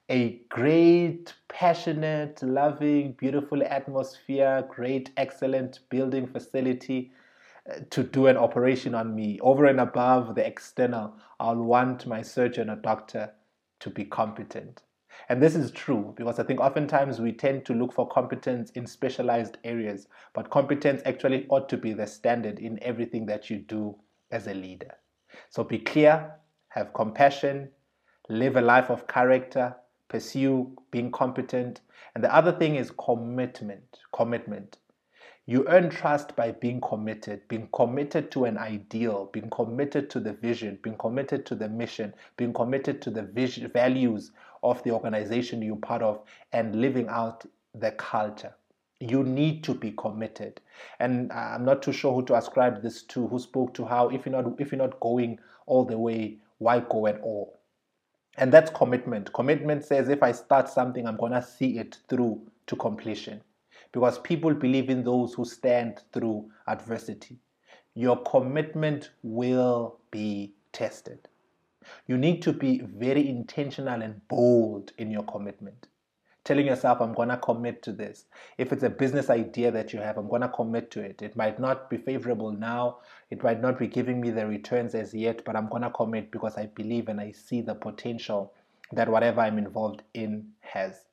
a 0.08 0.40
great 0.48 1.34
passionate 1.48 2.42
loving 2.42 3.12
beautiful 3.12 3.62
atmosphere 3.62 4.64
great 4.68 5.10
excellent 5.16 5.80
building 5.90 6.26
facility 6.26 7.12
to 7.90 8.02
do 8.02 8.26
an 8.26 8.36
operation 8.36 8.94
on 8.94 9.14
me. 9.14 9.38
Over 9.40 9.66
and 9.66 9.80
above 9.80 10.34
the 10.34 10.46
external 10.46 11.14
i'll 11.38 11.62
want 11.62 12.06
my 12.06 12.22
surgeon 12.22 12.70
or 12.70 12.76
doctor 12.76 13.32
to 13.80 13.90
be 13.90 14.04
competent. 14.04 14.82
And 15.28 15.42
this 15.42 15.54
is 15.54 15.70
true 15.70 16.14
because 16.16 16.38
i 16.38 16.42
think 16.42 16.60
oftentimes 16.60 17.20
we 17.20 17.32
tend 17.32 17.64
to 17.66 17.74
look 17.74 17.92
for 17.92 18.08
competence 18.08 18.70
in 18.70 18.86
specialized 18.86 19.58
areas 19.64 20.08
but 20.34 20.50
competence 20.50 21.02
actually 21.04 21.46
ought 21.48 21.68
to 21.68 21.76
be 21.76 21.92
the 21.92 22.06
standard 22.06 22.58
in 22.58 22.82
everything 22.82 23.26
that 23.26 23.50
you 23.50 23.58
do 23.58 23.96
as 24.30 24.46
a 24.46 24.54
leader. 24.54 24.94
So 25.50 25.62
be 25.62 25.78
clear 25.78 26.32
have 26.68 26.94
compassion 26.94 27.70
live 28.28 28.56
a 28.56 28.60
life 28.60 28.90
of 28.90 29.06
character 29.06 29.76
pursue 30.08 30.76
being 30.90 31.10
competent. 31.10 31.80
And 32.14 32.22
the 32.22 32.34
other 32.34 32.52
thing 32.52 32.76
is 32.76 32.90
commitment 32.90 33.98
commitment 34.14 34.78
you 35.46 35.64
earn 35.68 35.90
trust 35.90 36.36
by 36.36 36.52
being 36.52 36.80
committed, 36.80 37.46
being 37.48 37.68
committed 37.72 38.30
to 38.30 38.44
an 38.44 38.56
ideal, 38.56 39.28
being 39.32 39.50
committed 39.50 40.08
to 40.10 40.20
the 40.20 40.32
vision, 40.34 40.78
being 40.82 40.96
committed 40.96 41.44
to 41.46 41.56
the 41.56 41.68
mission, 41.68 42.14
being 42.36 42.52
committed 42.52 43.02
to 43.02 43.10
the 43.10 43.22
vision, 43.22 43.68
values 43.68 44.30
of 44.62 44.80
the 44.84 44.92
organization 44.92 45.60
you're 45.60 45.74
part 45.76 46.00
of, 46.00 46.22
and 46.52 46.76
living 46.76 47.08
out 47.08 47.44
the 47.74 47.90
culture. 47.92 48.54
You 49.00 49.24
need 49.24 49.64
to 49.64 49.74
be 49.74 49.90
committed. 49.92 50.60
And 51.00 51.32
I'm 51.32 51.64
not 51.64 51.82
too 51.82 51.92
sure 51.92 52.14
who 52.14 52.24
to 52.26 52.36
ascribe 52.36 52.80
this 52.80 53.02
to, 53.04 53.26
who 53.26 53.40
spoke 53.40 53.74
to 53.74 53.84
how 53.84 54.10
if 54.10 54.24
you're 54.24 54.40
not 54.40 54.60
if 54.60 54.70
you're 54.70 54.78
not 54.78 55.00
going 55.00 55.40
all 55.66 55.84
the 55.84 55.98
way, 55.98 56.38
why 56.58 56.78
go 56.78 57.08
at 57.08 57.20
all? 57.20 57.58
And 58.38 58.52
that's 58.52 58.70
commitment. 58.70 59.32
Commitment 59.32 59.84
says 59.84 60.08
if 60.08 60.22
I 60.22 60.30
start 60.30 60.68
something, 60.68 61.04
I'm 61.04 61.16
gonna 61.16 61.42
see 61.42 61.78
it 61.78 61.98
through 62.08 62.40
to 62.68 62.76
completion 62.76 63.42
because 63.92 64.18
people 64.18 64.54
believe 64.54 64.90
in 64.90 65.04
those 65.04 65.34
who 65.34 65.44
stand 65.44 66.00
through 66.12 66.50
adversity. 66.66 67.38
Your 67.94 68.22
commitment 68.22 69.10
will 69.22 69.98
be 70.10 70.54
tested. 70.72 71.28
You 72.06 72.16
need 72.16 72.42
to 72.42 72.52
be 72.52 72.80
very 72.80 73.28
intentional 73.28 74.00
and 74.02 74.26
bold 74.28 74.92
in 74.98 75.10
your 75.10 75.24
commitment. 75.24 75.88
Telling 76.44 76.66
yourself, 76.66 77.00
I'm 77.00 77.12
going 77.12 77.28
to 77.28 77.36
commit 77.36 77.82
to 77.82 77.92
this. 77.92 78.24
If 78.58 78.72
it's 78.72 78.82
a 78.82 78.90
business 78.90 79.30
idea 79.30 79.70
that 79.70 79.92
you 79.92 80.00
have, 80.00 80.16
I'm 80.16 80.28
going 80.28 80.42
to 80.42 80.48
commit 80.48 80.90
to 80.92 81.00
it. 81.00 81.22
It 81.22 81.36
might 81.36 81.60
not 81.60 81.88
be 81.88 81.98
favorable 81.98 82.50
now, 82.50 82.98
it 83.30 83.42
might 83.44 83.60
not 83.60 83.78
be 83.78 83.86
giving 83.86 84.20
me 84.20 84.30
the 84.30 84.46
returns 84.46 84.94
as 84.94 85.14
yet, 85.14 85.44
but 85.44 85.54
I'm 85.54 85.68
going 85.68 85.82
to 85.82 85.90
commit 85.90 86.32
because 86.32 86.56
I 86.56 86.66
believe 86.66 87.08
and 87.08 87.20
I 87.20 87.30
see 87.30 87.60
the 87.60 87.74
potential 87.74 88.52
that 88.90 89.08
whatever 89.08 89.40
I'm 89.40 89.58
involved 89.58 90.02
in 90.14 90.48
has. 90.60 91.04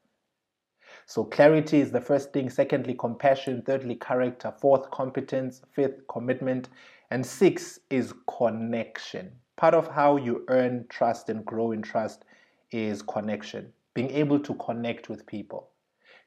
So 1.10 1.24
clarity 1.24 1.82
is 1.82 1.90
the 1.90 2.02
first 2.02 2.34
thing. 2.34 2.52
Secondly, 2.52 2.94
compassion. 2.94 3.64
Thirdly, 3.64 3.96
character. 3.96 4.54
Fourth, 4.62 4.92
competence. 4.92 5.64
Fifth, 5.74 6.08
commitment. 6.08 6.70
And 7.10 7.26
six 7.26 7.80
is 7.90 8.14
connection. 8.38 9.32
Part 9.56 9.74
of 9.74 9.88
how 9.88 10.18
you 10.18 10.46
earn 10.50 10.86
trust 10.88 11.30
and 11.30 11.44
grow 11.44 11.72
in 11.72 11.82
trust 11.82 12.26
is 12.72 13.02
connection. 13.02 13.74
Being 13.96 14.12
able 14.12 14.40
to 14.40 14.54
connect 14.54 15.10
with 15.10 15.26
people. 15.26 15.72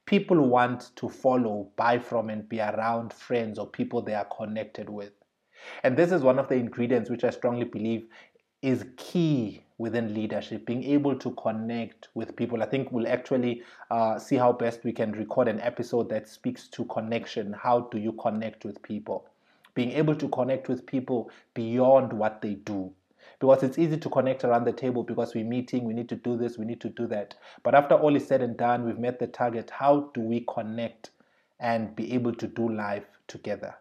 People 0.06 0.48
want 0.48 0.90
to 0.96 1.08
follow, 1.08 1.70
buy 1.76 2.00
from, 2.00 2.28
and 2.28 2.48
be 2.48 2.58
around 2.58 3.12
friends 3.12 3.60
or 3.60 3.68
people 3.68 4.02
they 4.02 4.14
are 4.14 4.26
connected 4.36 4.90
with. 4.90 5.12
And 5.84 5.96
this 5.96 6.10
is 6.10 6.22
one 6.22 6.40
of 6.40 6.48
the 6.48 6.56
ingredients 6.56 7.08
which 7.08 7.22
I 7.22 7.30
strongly 7.30 7.66
believe 7.66 8.08
is 8.62 8.84
key 8.96 9.62
within 9.82 10.14
leadership, 10.14 10.64
being 10.64 10.84
able 10.84 11.16
to 11.16 11.32
connect 11.32 12.06
with 12.14 12.36
people. 12.36 12.62
I 12.62 12.66
think 12.66 12.92
we'll 12.92 13.08
actually 13.08 13.64
uh, 13.90 14.16
see 14.16 14.36
how 14.36 14.52
best 14.52 14.84
we 14.84 14.92
can 14.92 15.10
record 15.10 15.48
an 15.48 15.60
episode 15.60 16.08
that 16.10 16.28
speaks 16.28 16.68
to 16.68 16.84
connection. 16.84 17.52
How 17.52 17.80
do 17.90 17.98
you 17.98 18.12
connect 18.12 18.64
with 18.64 18.80
people? 18.80 19.26
Being 19.74 19.90
able 19.90 20.14
to 20.14 20.28
connect 20.28 20.68
with 20.68 20.86
people 20.86 21.30
beyond 21.54 22.12
what 22.12 22.40
they 22.42 22.54
do. 22.54 22.92
because 23.40 23.64
it's 23.64 23.76
easy 23.76 23.96
to 23.96 24.08
connect 24.08 24.44
around 24.44 24.66
the 24.66 24.72
table 24.72 25.02
because 25.02 25.34
we're 25.34 25.44
meeting, 25.44 25.82
we 25.84 25.94
need 25.94 26.08
to 26.10 26.16
do 26.16 26.36
this, 26.36 26.58
we 26.58 26.64
need 26.64 26.80
to 26.80 26.90
do 26.90 27.08
that. 27.08 27.34
But 27.64 27.74
after 27.74 27.96
all 27.96 28.14
is 28.14 28.24
said 28.24 28.40
and 28.40 28.56
done, 28.56 28.84
we've 28.84 29.00
met 29.00 29.18
the 29.18 29.26
target. 29.26 29.68
How 29.70 30.10
do 30.14 30.20
we 30.20 30.46
connect 30.54 31.10
and 31.58 31.96
be 31.96 32.12
able 32.12 32.34
to 32.36 32.46
do 32.46 32.68
life 32.68 33.08
together? 33.26 33.74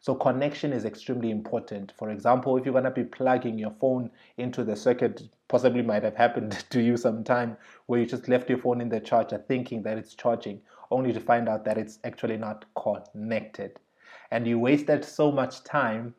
So 0.00 0.14
connection 0.14 0.72
is 0.72 0.84
extremely 0.84 1.30
important. 1.30 1.92
For 1.96 2.10
example, 2.10 2.56
if 2.56 2.64
you're 2.64 2.72
going 2.72 2.84
to 2.84 2.90
be 2.90 3.04
plugging 3.04 3.58
your 3.58 3.70
phone 3.70 4.10
into 4.36 4.64
the 4.64 4.76
circuit, 4.76 5.22
possibly 5.48 5.82
might 5.82 6.02
have 6.02 6.16
happened 6.16 6.52
to 6.70 6.80
you 6.80 6.96
sometime 6.96 7.56
where 7.86 8.00
you 8.00 8.06
just 8.06 8.28
left 8.28 8.48
your 8.48 8.58
phone 8.58 8.80
in 8.80 8.88
the 8.88 9.00
charger 9.00 9.38
thinking 9.38 9.82
that 9.82 9.98
it's 9.98 10.14
charging, 10.14 10.60
only 10.90 11.12
to 11.12 11.20
find 11.20 11.48
out 11.48 11.64
that 11.64 11.78
it's 11.78 11.98
actually 12.04 12.36
not 12.36 12.64
connected. 12.74 13.78
And 14.30 14.46
you 14.46 14.58
wasted 14.58 15.04
so 15.04 15.30
much 15.30 15.64
time 15.64 16.14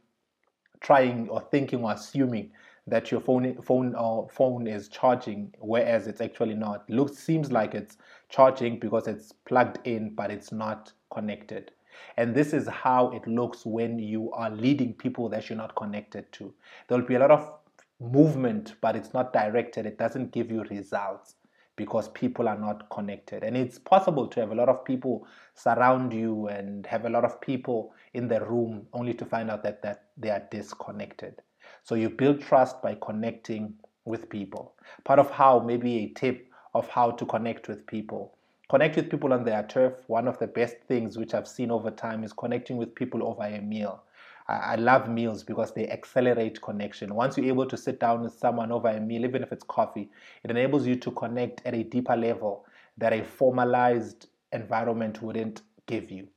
trying 0.82 1.30
or 1.30 1.42
thinking 1.42 1.84
or 1.84 1.94
assuming 1.94 2.52
that 2.88 3.12
your 3.12 3.22
phone 3.22 3.62
phone 3.62 3.96
or 3.96 4.28
phone 4.30 4.66
is 4.68 4.88
charging 4.88 5.54
whereas 5.60 6.08
it's 6.08 6.20
actually 6.20 6.56
not 6.56 6.90
looks 6.90 7.18
seems 7.18 7.52
like 7.52 7.76
it's 7.76 7.98
charging 8.30 8.80
because 8.80 9.08
it's 9.08 9.32
plugged 9.46 9.78
in 9.86 10.10
but 10.16 10.32
it's 10.32 10.52
not 10.52 10.92
connected 11.14 11.72
and 12.18 12.36
this 12.36 12.54
is 12.54 12.68
how 12.68 13.12
it 13.12 13.26
looks 13.28 13.66
when 13.66 14.00
you 14.00 14.32
are 14.32 14.50
leading 14.50 14.94
people 14.94 15.30
that 15.30 15.50
you're 15.50 15.58
not 15.58 15.76
connected 15.76 16.32
to. 16.34 16.54
There'll 16.88 17.06
be 17.06 17.16
a 17.16 17.20
lot 17.20 17.32
of 17.32 17.52
movement, 18.00 18.76
but 18.82 18.96
it's 18.96 19.14
not 19.14 19.34
directed. 19.34 19.86
It 19.86 19.98
doesn't 19.98 20.32
give 20.32 20.52
you 20.52 20.64
results 20.64 21.36
because 21.76 22.10
people 22.10 22.48
are 22.48 22.58
not 22.58 22.90
connected. 22.90 23.44
And 23.44 23.56
it's 23.56 23.80
possible 23.80 24.28
to 24.28 24.40
have 24.40 24.52
a 24.52 24.56
lot 24.56 24.70
of 24.70 24.84
people 24.84 25.26
surround 25.56 26.14
you 26.14 26.48
and 26.48 26.86
have 26.86 27.06
a 27.06 27.10
lot 27.10 27.26
of 27.26 27.40
people 27.42 27.94
in 28.14 28.28
the 28.28 28.42
room 28.42 28.88
only 28.94 29.14
to 29.16 29.26
find 29.26 29.50
out 29.50 29.64
that, 29.64 29.82
that 29.82 30.06
they 30.18 30.30
are 30.30 30.44
disconnected. 30.52 31.42
So 31.84 31.96
you 31.96 32.10
build 32.10 32.42
trust 32.42 32.82
by 32.82 32.98
connecting 33.02 33.74
with 34.06 34.30
people. 34.30 34.76
Part 35.06 35.20
of 35.20 35.32
how, 35.32 35.60
maybe 35.60 35.98
a 36.00 36.08
tip 36.10 36.48
of 36.74 36.88
how 36.90 37.12
to 37.12 37.26
connect 37.26 37.68
with 37.68 37.86
people 37.88 38.38
Connect 38.72 38.96
with 38.96 39.10
people 39.10 39.34
on 39.34 39.44
their 39.44 39.64
turf. 39.64 39.96
One 40.08 40.30
of 40.30 40.40
the 40.40 40.48
best 40.48 40.78
things 40.88 41.18
which 41.18 41.34
I've 41.34 41.46
seen 41.46 41.72
over 41.72 41.92
time 41.92 42.24
is 42.24 42.32
connecting 42.32 42.78
with 42.78 42.96
people 42.96 43.22
over 43.22 43.44
a 43.44 43.60
meal. 43.60 44.02
I, 44.48 44.78
love 44.78 45.10
meals 45.10 45.44
because 45.44 45.74
they 45.74 45.90
accelerate 45.90 46.62
connection. 46.62 47.14
Once 47.14 47.36
you're 47.36 47.48
able 47.48 47.66
to 47.66 47.76
sit 47.76 48.00
down 48.00 48.22
with 48.22 48.32
someone 48.32 48.72
over 48.72 48.88
a 48.88 49.02
meal, 49.02 49.26
even 49.26 49.44
if 49.44 49.52
it's 49.52 49.66
coffee, 49.66 50.10
it 50.46 50.52
enables 50.52 50.88
you 50.88 50.96
to 50.96 51.12
connect 51.12 51.62
at 51.66 51.74
a 51.74 51.84
deeper 51.84 52.16
level 52.16 52.66
that 52.98 53.12
a 53.12 53.26
formalized 53.26 54.28
environment 54.54 55.22
wouldn't 55.22 55.64
give 55.86 56.10
you. 56.10 56.30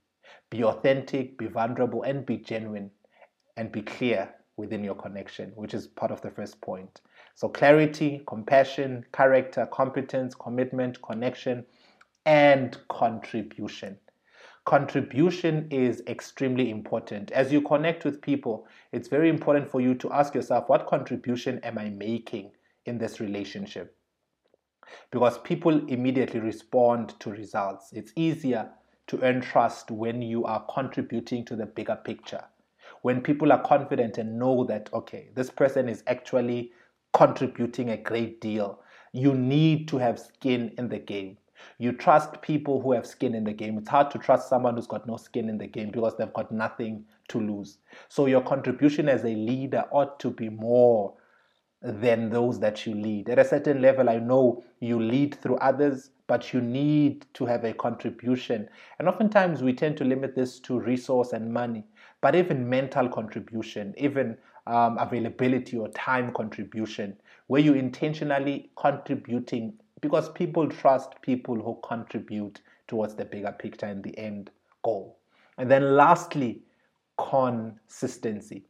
Be 0.51 0.65
authentic, 0.65 1.39
be 1.39 1.47
vulnerable, 1.47 2.03
and 2.03 2.27
be 2.27 2.39
genuine, 2.39 2.91
and 3.57 3.71
be 3.71 3.83
clear 3.83 4.29
within 4.57 4.83
your 4.83 4.97
connection, 4.97 5.53
which 5.55 5.73
is 5.73 5.87
part 5.87 6.11
of 6.11 6.21
the 6.21 6.31
first 6.31 6.61
point. 6.61 7.01
So, 7.37 7.49
clarity, 7.49 8.25
compassion, 8.27 9.05
character, 9.13 9.67
competence, 9.67 10.35
commitment, 10.35 11.01
connection 11.01 11.65
and 12.27 12.77
contribution. 12.89 13.99
Contribution 14.65 15.67
is 15.71 16.03
extremely 16.07 16.71
important. 16.71 17.31
As 17.33 17.53
you 17.53 17.61
connect 17.61 18.05
with 18.05 18.23
people, 18.23 18.67
it's 18.93 19.09
very 19.09 19.29
important 19.29 19.71
for 19.71 19.81
you 19.81 19.95
to 19.97 20.11
ask 20.13 20.35
yourself, 20.35 20.69
what 20.69 20.87
contribution 20.87 21.61
am 21.63 21.77
I 21.77 21.91
making 21.91 22.53
in 22.87 22.97
this 22.97 23.21
relationship? 23.21 23.95
Because 25.11 25.39
people 25.39 25.87
immediately 25.89 26.41
respond 26.41 27.19
to 27.21 27.31
results. 27.31 27.93
It's 27.93 28.13
easier 28.17 28.71
to 29.09 29.21
earn 29.21 29.43
trust 29.43 29.91
when 29.91 30.23
you 30.23 30.45
are 30.45 30.65
contributing 30.73 31.45
to 31.47 31.57
the 31.57 31.67
bigger 31.67 31.97
picture. 31.97 32.45
When 33.03 33.21
people 33.21 33.53
are 33.53 33.63
confident 33.63 34.17
and 34.17 34.39
know 34.39 34.65
that, 34.65 34.89
okay, 34.95 35.29
this 35.35 35.51
person 35.51 35.91
is 35.91 36.03
actually 36.07 36.73
contributing 37.13 37.91
a 37.91 37.99
great 37.99 38.41
deal, 38.41 38.81
you 39.13 39.35
need 39.35 39.89
to 39.89 39.99
have 39.99 40.19
skin 40.19 40.73
in 40.79 40.89
the 40.89 40.99
game. 40.99 41.37
You 41.79 41.93
trust 41.93 42.41
people 42.43 42.81
who 42.81 42.93
have 42.93 43.07
skin 43.07 43.35
in 43.35 43.45
the 43.45 43.53
game. 43.53 43.79
It's 43.79 43.89
hard 43.89 44.11
to 44.13 44.19
trust 44.19 44.49
someone 44.49 44.75
who's 44.75 44.87
got 44.87 45.07
no 45.07 45.17
skin 45.17 45.49
in 45.49 45.59
the 45.59 45.67
game 45.67 45.91
because 45.91 46.17
they've 46.17 46.33
got 46.33 46.53
nothing 46.53 47.05
to 47.29 47.41
lose. 47.41 47.79
So 48.09 48.27
your 48.27 48.43
contribution 48.43 49.09
as 49.09 49.25
a 49.25 49.35
leader 49.35 49.85
ought 49.91 50.21
to 50.21 50.31
be 50.31 50.49
more 50.49 51.15
than 51.85 52.31
those 52.31 52.59
that 52.61 52.87
you 52.87 52.95
lead. 52.95 53.29
At 53.29 53.39
a 53.39 53.45
certain 53.45 53.83
level, 53.83 54.09
I 54.09 54.19
know 54.19 54.65
you 54.81 55.01
lead 55.01 55.41
through 55.43 55.57
others, 55.57 56.11
but 56.27 56.55
you 56.55 56.61
need 56.63 57.27
to 57.35 57.45
have 57.45 57.65
a 57.65 57.75
contribution. 57.75 58.69
And 58.99 59.07
oftentimes 59.07 59.63
we 59.63 59.75
tend 59.75 59.99
to 59.99 60.05
limit 60.05 60.35
this 60.35 60.59
to 60.61 60.81
resource 60.81 61.35
and 61.35 61.53
money, 61.53 61.85
but 62.23 62.35
even 62.35 62.69
mental 62.69 63.09
contribution, 63.09 63.95
even 63.99 64.39
um, 64.67 64.97
availability 64.99 65.77
or 65.77 65.89
time 65.89 66.33
contribution, 66.33 67.19
where 67.49 67.61
you're 67.61 67.77
intentionally 67.77 68.71
contributing 68.79 69.75
because 70.05 70.29
people 70.33 70.69
trust 70.69 71.15
people 71.23 71.55
who 71.55 71.81
contribute 71.83 72.61
towards 72.89 73.15
the 73.15 73.25
bigger 73.25 73.53
picture 73.53 73.87
and 73.87 74.05
the 74.05 74.17
end 74.19 74.51
goal. 74.83 75.17
And 75.57 75.71
then 75.71 75.97
lastly, 75.97 76.61
consistency. 77.17 78.67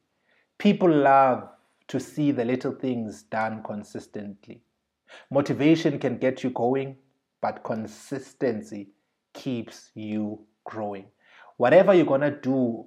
People 0.59 0.89
love 0.89 1.49
to 1.89 1.99
see 1.99 2.31
the 2.31 2.45
little 2.45 2.71
things 2.71 3.25
done 3.25 3.65
consistently. 3.65 4.63
Motivation 5.29 5.99
can 5.99 6.19
get 6.19 6.45
you 6.45 6.51
going, 6.51 6.95
but 7.41 7.65
consistency 7.65 8.91
keeps 9.33 9.91
you 9.97 10.39
growing. 10.63 11.07
Whatever 11.57 11.95
you're 11.95 12.07
going 12.07 12.21
to 12.21 12.31
do 12.31 12.87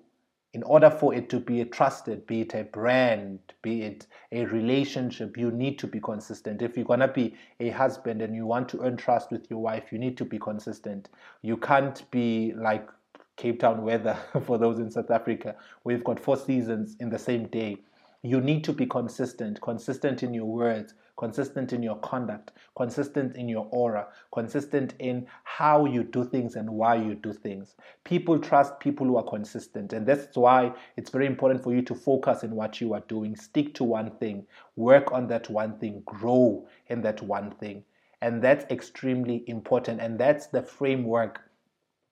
in 0.57 0.63
order 0.63 0.89
for 0.89 1.13
it 1.13 1.29
to 1.29 1.39
be 1.39 1.63
trusted, 1.65 2.25
be 2.25 2.41
it 2.41 2.55
a 2.55 2.63
brand, 2.63 3.37
be 3.61 3.83
it 3.83 4.07
a 4.31 4.43
relationship, 4.45 5.37
you 5.37 5.51
need 5.51 5.77
to 5.77 5.85
be 5.85 5.99
consistent. 5.99 6.63
If 6.63 6.75
you're 6.75 6.83
going 6.83 7.01
to 7.01 7.07
be 7.07 7.35
a 7.59 7.69
husband 7.69 8.23
and 8.23 8.35
you 8.35 8.47
want 8.47 8.67
to 8.69 8.81
earn 8.81 8.97
trust 8.97 9.29
with 9.29 9.45
your 9.51 9.61
wife, 9.61 9.91
you 9.91 9.99
need 9.99 10.17
to 10.17 10.25
be 10.25 10.39
consistent. 10.39 11.09
You 11.43 11.57
can't 11.57 12.09
be 12.09 12.53
like 12.57 12.89
Cape 13.35 13.59
Town 13.59 13.83
weather 13.83 14.17
for 14.47 14.57
those 14.57 14.79
in 14.79 14.89
South 14.89 15.11
Africa. 15.11 15.55
We've 15.83 16.03
got 16.03 16.19
four 16.19 16.37
seasons 16.37 16.95
in 16.99 17.11
the 17.11 17.19
same 17.19 17.45
day. 17.49 17.77
You 18.23 18.41
need 18.41 18.63
to 18.63 18.73
be 18.73 18.87
consistent, 18.87 19.61
consistent 19.61 20.23
in 20.23 20.33
your 20.33 20.45
words, 20.47 20.95
consistent 21.17 21.73
in 21.73 21.81
your 21.81 21.97
conduct, 21.97 22.51
consistent 22.75 23.35
in 23.35 23.49
your 23.49 23.67
aura, 23.71 24.07
consistent 24.31 24.93
in 24.99 25.27
how 25.43 25.85
you 25.85 26.03
do 26.03 26.23
things 26.23 26.55
and 26.55 26.69
why 26.69 26.95
you 26.95 27.15
do 27.15 27.33
things. 27.33 27.75
People 28.03 28.39
trust 28.39 28.79
people 28.79 29.05
who 29.07 29.17
are 29.17 29.23
consistent, 29.23 29.93
and 29.93 30.05
that's 30.05 30.37
why 30.37 30.71
it's 30.95 31.09
very 31.09 31.25
important 31.25 31.63
for 31.63 31.73
you 31.73 31.81
to 31.81 31.95
focus 31.95 32.43
in 32.43 32.51
what 32.51 32.79
you 32.79 32.93
are 32.93 33.03
doing. 33.07 33.35
Stick 33.35 33.73
to 33.75 33.83
one 33.83 34.11
thing, 34.17 34.45
work 34.75 35.11
on 35.11 35.27
that 35.27 35.49
one 35.49 35.77
thing, 35.79 36.01
grow 36.05 36.67
in 36.87 37.01
that 37.01 37.21
one 37.21 37.51
thing. 37.51 37.83
And 38.21 38.41
that's 38.41 38.65
extremely 38.71 39.43
important, 39.47 40.01
and 40.01 40.19
that's 40.19 40.47
the 40.47 40.61
framework, 40.61 41.41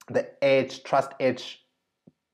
the 0.09 0.43
edge, 0.43 0.83
trust 0.83 1.11
edge, 1.19 1.63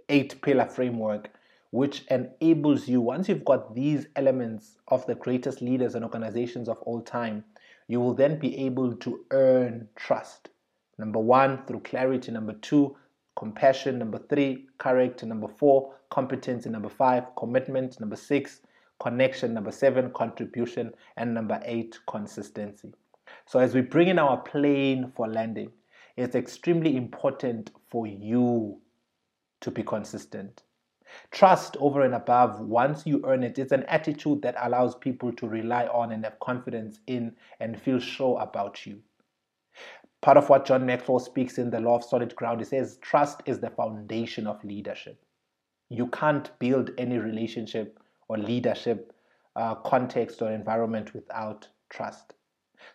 eight 0.10 0.42
pillar 0.42 0.66
framework 0.66 1.30
which 1.72 2.04
enables 2.10 2.88
you, 2.88 3.02
once 3.02 3.28
you've 3.30 3.46
got 3.46 3.74
these 3.74 4.06
elements 4.16 4.78
of 4.90 5.06
the 5.08 5.16
greatest 5.16 5.62
leaders 5.62 5.96
and 5.96 6.04
organizations 6.04 6.68
of 6.70 6.78
all 6.84 7.02
time, 7.02 7.44
you 7.88 8.00
will 8.00 8.14
then 8.14 8.38
be 8.38 8.58
able 8.58 8.94
to 8.96 9.26
earn 9.32 9.88
trust. 9.96 10.50
Number 10.98 11.20
one, 11.20 11.66
through 11.66 11.82
clarity. 11.82 12.32
Number 12.32 12.54
two, 12.54 12.96
compassion. 13.36 13.98
Number 13.98 14.20
three, 14.30 14.68
character. 14.80 15.26
Number 15.26 15.48
four, 15.48 15.96
competence. 16.10 16.66
And 16.66 16.74
Number 16.74 16.90
five, 16.90 17.24
commitment. 17.38 18.00
Number 18.00 18.16
six, 18.16 18.62
connection. 19.00 19.54
Number 19.54 19.72
seven, 19.72 20.12
contribution. 20.12 20.94
And 21.18 21.34
number 21.34 21.60
eight, 21.66 21.98
consistency. 22.08 22.94
So, 23.46 23.60
as 23.60 23.74
we 23.74 23.82
bring 23.82 24.10
in 24.10 24.20
our 24.20 24.38
plane 24.38 25.12
for 25.16 25.28
landing, 25.28 25.72
it's 26.18 26.36
extremely 26.36 26.98
important 26.98 27.72
for 27.90 28.06
you 28.06 28.80
to 29.62 29.72
be 29.72 29.84
consistent. 29.84 30.64
Trust 31.32 31.78
over 31.80 32.02
and 32.02 32.14
above, 32.14 32.60
once 32.60 33.06
you 33.06 33.22
earn 33.26 33.44
it, 33.44 33.58
it's 33.60 33.72
an 33.72 33.84
attitude 33.84 34.42
that 34.42 34.56
allows 34.60 34.96
people 34.96 35.32
to 35.34 35.48
rely 35.48 35.88
on 35.88 36.12
and 36.12 36.24
have 36.24 36.40
confidence 36.40 37.00
in 37.08 37.36
and 37.60 37.80
feel 37.82 38.00
sure 38.00 38.40
about 38.42 38.86
you. 38.86 39.02
Part 40.22 40.38
of 40.38 40.50
what 40.50 40.66
John 40.66 40.86
Maxwell 40.86 41.20
speaks 41.20 41.58
in 41.58 41.72
The 41.72 41.80
Law 41.80 41.96
of 41.96 42.04
Solid 42.04 42.36
Ground, 42.36 42.62
he 42.62 42.66
says, 42.66 42.98
trust 43.02 43.42
is 43.46 43.60
the 43.60 43.72
foundation 43.72 44.46
of 44.46 44.64
leadership. 44.64 45.20
You 45.90 46.08
can't 46.08 46.52
build 46.60 46.92
any 46.98 47.18
relationship 47.18 48.00
or 48.28 48.38
leadership 48.38 49.14
uh, 49.56 49.76
context 49.76 50.42
or 50.42 50.52
environment 50.52 51.14
without 51.14 51.68
trust. 51.90 52.34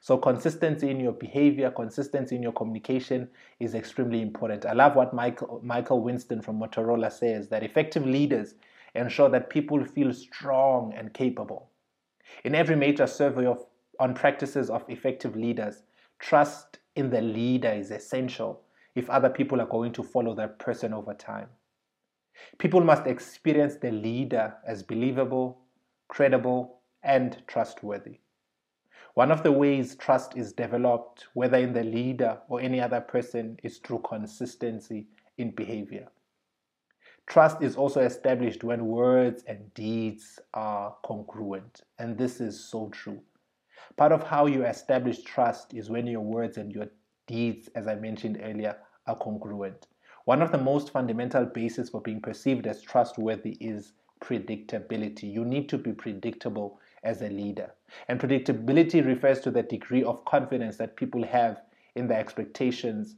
So 0.01 0.17
consistency 0.19 0.91
in 0.91 1.01
your 1.01 1.13
behavior, 1.13 1.71
consistency 1.71 2.37
in 2.37 2.43
your 2.43 2.53
communication 2.53 3.29
is 3.61 3.75
extremely 3.75 4.23
important. 4.23 4.67
I 4.67 4.73
love 4.73 4.97
what 4.97 5.15
Michael, 5.15 5.61
Michael 5.63 6.01
Winston 6.03 6.43
from 6.43 6.59
Motorola 6.59 7.13
says 7.13 7.49
that 7.49 7.63
effective 7.63 8.07
leaders 8.07 8.55
ensure 8.95 9.29
that 9.31 9.51
people 9.51 9.85
feel 9.85 10.13
strong 10.13 10.93
and 10.97 11.13
capable. 11.13 11.71
In 12.45 12.55
every 12.55 12.77
major 12.77 13.07
survey 13.07 13.47
of, 13.47 13.65
on 14.01 14.15
practices 14.15 14.71
of 14.71 14.85
effective 14.89 15.37
leaders, 15.37 15.83
trust 16.19 16.79
in 16.95 17.11
the 17.11 17.21
leader 17.21 17.71
is 17.71 17.91
essential 17.91 18.63
if 18.95 19.11
other 19.11 19.29
people 19.29 19.61
are 19.61 19.67
going 19.67 19.93
to 19.93 20.03
follow 20.03 20.35
that 20.35 20.59
person 20.59 20.93
over 20.93 21.15
time. 21.15 21.49
People 22.59 22.83
must 22.83 23.07
experience 23.07 23.77
the 23.77 23.91
leader 23.91 24.55
as 24.67 24.83
believable, 24.83 25.63
credible, 26.09 26.81
and 27.03 27.43
trustworthy. 27.47 28.19
One 29.17 29.31
of 29.31 29.43
the 29.43 29.51
ways 29.51 29.97
trust 29.97 30.37
is 30.37 30.53
developed, 30.53 31.29
whether 31.33 31.57
in 31.57 31.73
the 31.73 31.83
leader 31.83 32.39
or 32.51 32.61
any 32.61 32.83
other 32.83 33.01
person, 33.01 33.59
is 33.63 33.79
through 33.79 34.01
consistency 34.01 35.07
in 35.39 35.53
behavior. 35.53 36.09
Trust 37.27 37.63
is 37.63 37.77
also 37.77 38.03
established 38.03 38.63
when 38.63 38.89
words 38.89 39.43
and 39.47 39.73
deeds 39.73 40.39
are 40.53 40.95
congruent, 41.03 41.81
and 41.99 42.19
this 42.19 42.43
is 42.43 42.63
so 42.63 42.91
true. 42.91 43.23
Part 43.97 44.13
of 44.13 44.23
how 44.23 44.45
you 44.45 44.67
establish 44.67 45.23
trust 45.23 45.73
is 45.73 45.89
when 45.89 46.07
your 46.07 46.21
words 46.21 46.59
and 46.59 46.71
your 46.71 46.89
deeds, 47.27 47.71
as 47.75 47.89
I 47.89 47.95
mentioned 47.95 48.39
earlier, 48.43 48.77
are 49.07 49.17
congruent. 49.17 49.87
One 50.27 50.43
of 50.43 50.53
the 50.53 50.59
most 50.59 50.91
fundamental 50.91 51.47
bases 51.47 51.89
for 51.89 52.03
being 52.03 52.21
perceived 52.21 52.67
as 52.67 52.83
trustworthy 52.83 53.57
is 53.61 53.95
predictability. 54.21 55.33
You 55.33 55.47
need 55.47 55.71
to 55.71 55.79
be 55.79 55.93
predictable 55.93 56.81
as 57.07 57.23
a 57.23 57.29
leader. 57.29 57.73
And 58.09 58.21
predictability 58.21 59.05
refers 59.05 59.41
to 59.41 59.51
the 59.51 59.63
degree 59.63 60.03
of 60.03 60.25
confidence 60.25 60.77
that 60.77 60.97
people 60.97 61.25
have 61.25 61.63
in 61.95 62.09
their 62.09 62.19
expectations 62.19 63.17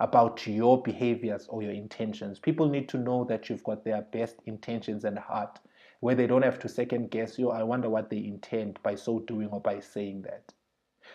about 0.00 0.46
your 0.46 0.82
behaviors 0.82 1.46
or 1.48 1.62
your 1.62 1.72
intentions. 1.72 2.38
People 2.38 2.68
need 2.68 2.88
to 2.88 2.98
know 2.98 3.24
that 3.24 3.48
you've 3.48 3.64
got 3.64 3.84
their 3.84 4.02
best 4.02 4.36
intentions 4.46 5.04
and 5.04 5.18
heart, 5.18 5.58
where 6.00 6.14
they 6.14 6.26
don't 6.26 6.42
have 6.42 6.58
to 6.60 6.68
second 6.68 7.10
guess 7.10 7.38
you. 7.38 7.50
I 7.50 7.62
wonder 7.62 7.88
what 7.88 8.10
they 8.10 8.18
intend 8.18 8.78
by 8.82 8.94
so 8.94 9.20
doing 9.20 9.48
or 9.48 9.60
by 9.60 9.80
saying 9.80 10.22
that. 10.22 10.52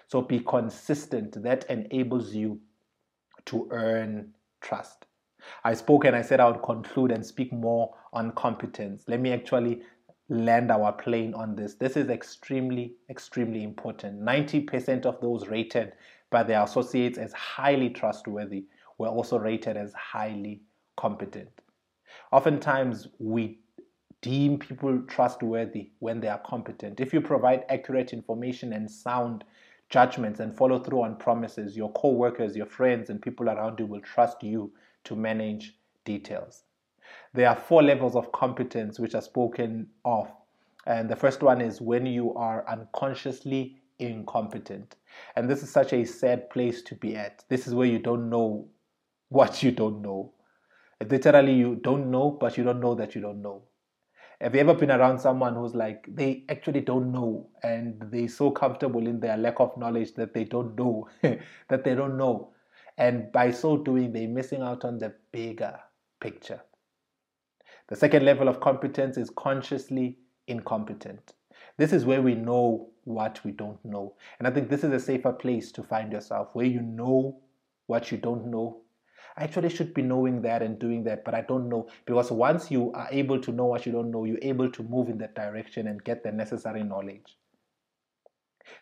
So 0.07 0.21
be 0.21 0.39
consistent. 0.39 1.41
That 1.43 1.65
enables 1.69 2.33
you 2.33 2.59
to 3.45 3.67
earn 3.71 4.33
trust. 4.61 5.05
I 5.63 5.73
spoke 5.73 6.05
and 6.05 6.15
I 6.15 6.21
said 6.21 6.39
I 6.39 6.49
would 6.49 6.61
conclude 6.61 7.11
and 7.11 7.25
speak 7.25 7.51
more 7.51 7.93
on 8.13 8.31
competence. 8.31 9.03
Let 9.07 9.19
me 9.19 9.31
actually 9.31 9.81
land 10.31 10.71
our 10.71 10.93
plane 10.93 11.33
on 11.33 11.55
this. 11.55 11.75
This 11.75 11.97
is 11.97 12.09
extremely, 12.09 12.95
extremely 13.09 13.63
important. 13.63 14.21
90% 14.21 15.05
of 15.05 15.19
those 15.19 15.49
rated 15.49 15.91
by 16.29 16.41
their 16.41 16.63
associates 16.63 17.17
as 17.17 17.33
highly 17.33 17.89
trustworthy 17.89 18.63
were 18.97 19.09
also 19.09 19.37
rated 19.37 19.75
as 19.75 19.93
highly 19.93 20.61
competent. 20.95 21.49
Oftentimes, 22.31 23.09
we 23.19 23.59
deem 24.21 24.57
people 24.57 25.01
trustworthy 25.01 25.91
when 25.99 26.21
they 26.21 26.29
are 26.29 26.41
competent. 26.45 27.01
If 27.01 27.13
you 27.13 27.19
provide 27.19 27.65
accurate 27.67 28.13
information 28.13 28.71
and 28.71 28.89
sound 28.89 29.43
judgments 29.89 30.39
and 30.39 30.55
follow 30.55 30.79
through 30.79 31.01
on 31.01 31.17
promises, 31.17 31.75
your 31.75 31.91
co 31.91 32.09
workers, 32.13 32.55
your 32.55 32.67
friends, 32.67 33.09
and 33.09 33.21
people 33.21 33.49
around 33.49 33.79
you 33.79 33.85
will 33.85 33.99
trust 33.99 34.41
you 34.43 34.71
to 35.03 35.15
manage 35.17 35.75
details. 36.05 36.63
There 37.33 37.49
are 37.49 37.55
four 37.55 37.83
levels 37.83 38.15
of 38.15 38.31
competence 38.31 38.99
which 38.99 39.15
are 39.15 39.21
spoken 39.21 39.87
of. 40.05 40.31
And 40.85 41.09
the 41.09 41.15
first 41.15 41.43
one 41.43 41.61
is 41.61 41.79
when 41.81 42.05
you 42.05 42.33
are 42.33 42.67
unconsciously 42.67 43.77
incompetent. 43.99 44.95
And 45.35 45.49
this 45.49 45.63
is 45.63 45.69
such 45.69 45.93
a 45.93 46.05
sad 46.05 46.49
place 46.49 46.81
to 46.83 46.95
be 46.95 47.15
at. 47.15 47.43
This 47.49 47.67
is 47.67 47.73
where 47.73 47.87
you 47.87 47.99
don't 47.99 48.29
know 48.29 48.67
what 49.29 49.63
you 49.63 49.71
don't 49.71 50.01
know. 50.01 50.33
Literally, 51.09 51.53
you 51.53 51.75
don't 51.75 52.11
know, 52.11 52.31
but 52.31 52.57
you 52.57 52.63
don't 52.63 52.79
know 52.79 52.95
that 52.95 53.15
you 53.15 53.21
don't 53.21 53.41
know. 53.41 53.63
Have 54.39 54.55
you 54.55 54.61
ever 54.61 54.73
been 54.73 54.89
around 54.89 55.19
someone 55.19 55.53
who's 55.53 55.75
like, 55.75 56.05
they 56.07 56.45
actually 56.49 56.81
don't 56.81 57.11
know 57.11 57.47
and 57.61 58.01
they're 58.11 58.27
so 58.27 58.49
comfortable 58.49 59.05
in 59.05 59.19
their 59.19 59.37
lack 59.37 59.59
of 59.59 59.77
knowledge 59.77 60.15
that 60.15 60.33
they 60.33 60.45
don't 60.45 60.75
know, 60.75 61.07
that 61.21 61.83
they 61.83 61.93
don't 61.93 62.17
know. 62.17 62.51
And 62.97 63.31
by 63.31 63.51
so 63.51 63.77
doing, 63.77 64.11
they're 64.11 64.27
missing 64.27 64.61
out 64.61 64.83
on 64.83 64.97
the 64.97 65.13
bigger 65.31 65.79
picture. 66.19 66.61
The 67.87 67.95
second 67.95 68.23
level 68.23 68.47
of 68.47 68.59
competence 68.59 69.17
is 69.17 69.29
consciously 69.29 70.17
incompetent. 70.47 71.33
This 71.77 71.93
is 71.93 72.05
where 72.05 72.21
we 72.21 72.35
know 72.35 72.89
what 73.03 73.43
we 73.43 73.51
don't 73.51 73.83
know. 73.83 74.15
And 74.39 74.47
I 74.47 74.51
think 74.51 74.69
this 74.69 74.83
is 74.83 74.91
a 74.91 74.99
safer 74.99 75.33
place 75.33 75.71
to 75.73 75.83
find 75.83 76.11
yourself, 76.11 76.49
where 76.53 76.65
you 76.65 76.81
know 76.81 77.39
what 77.87 78.11
you 78.11 78.17
don't 78.17 78.47
know. 78.47 78.81
I 79.37 79.43
actually 79.43 79.69
should 79.69 79.93
be 79.93 80.01
knowing 80.01 80.41
that 80.41 80.61
and 80.61 80.77
doing 80.77 81.03
that, 81.05 81.23
but 81.23 81.33
I 81.33 81.41
don't 81.41 81.69
know. 81.69 81.87
Because 82.05 82.31
once 82.31 82.69
you 82.69 82.91
are 82.93 83.07
able 83.11 83.39
to 83.41 83.51
know 83.51 83.65
what 83.65 83.85
you 83.85 83.91
don't 83.91 84.11
know, 84.11 84.25
you're 84.25 84.37
able 84.41 84.69
to 84.71 84.83
move 84.83 85.09
in 85.09 85.17
that 85.19 85.35
direction 85.35 85.87
and 85.87 86.03
get 86.03 86.23
the 86.23 86.31
necessary 86.31 86.83
knowledge. 86.83 87.37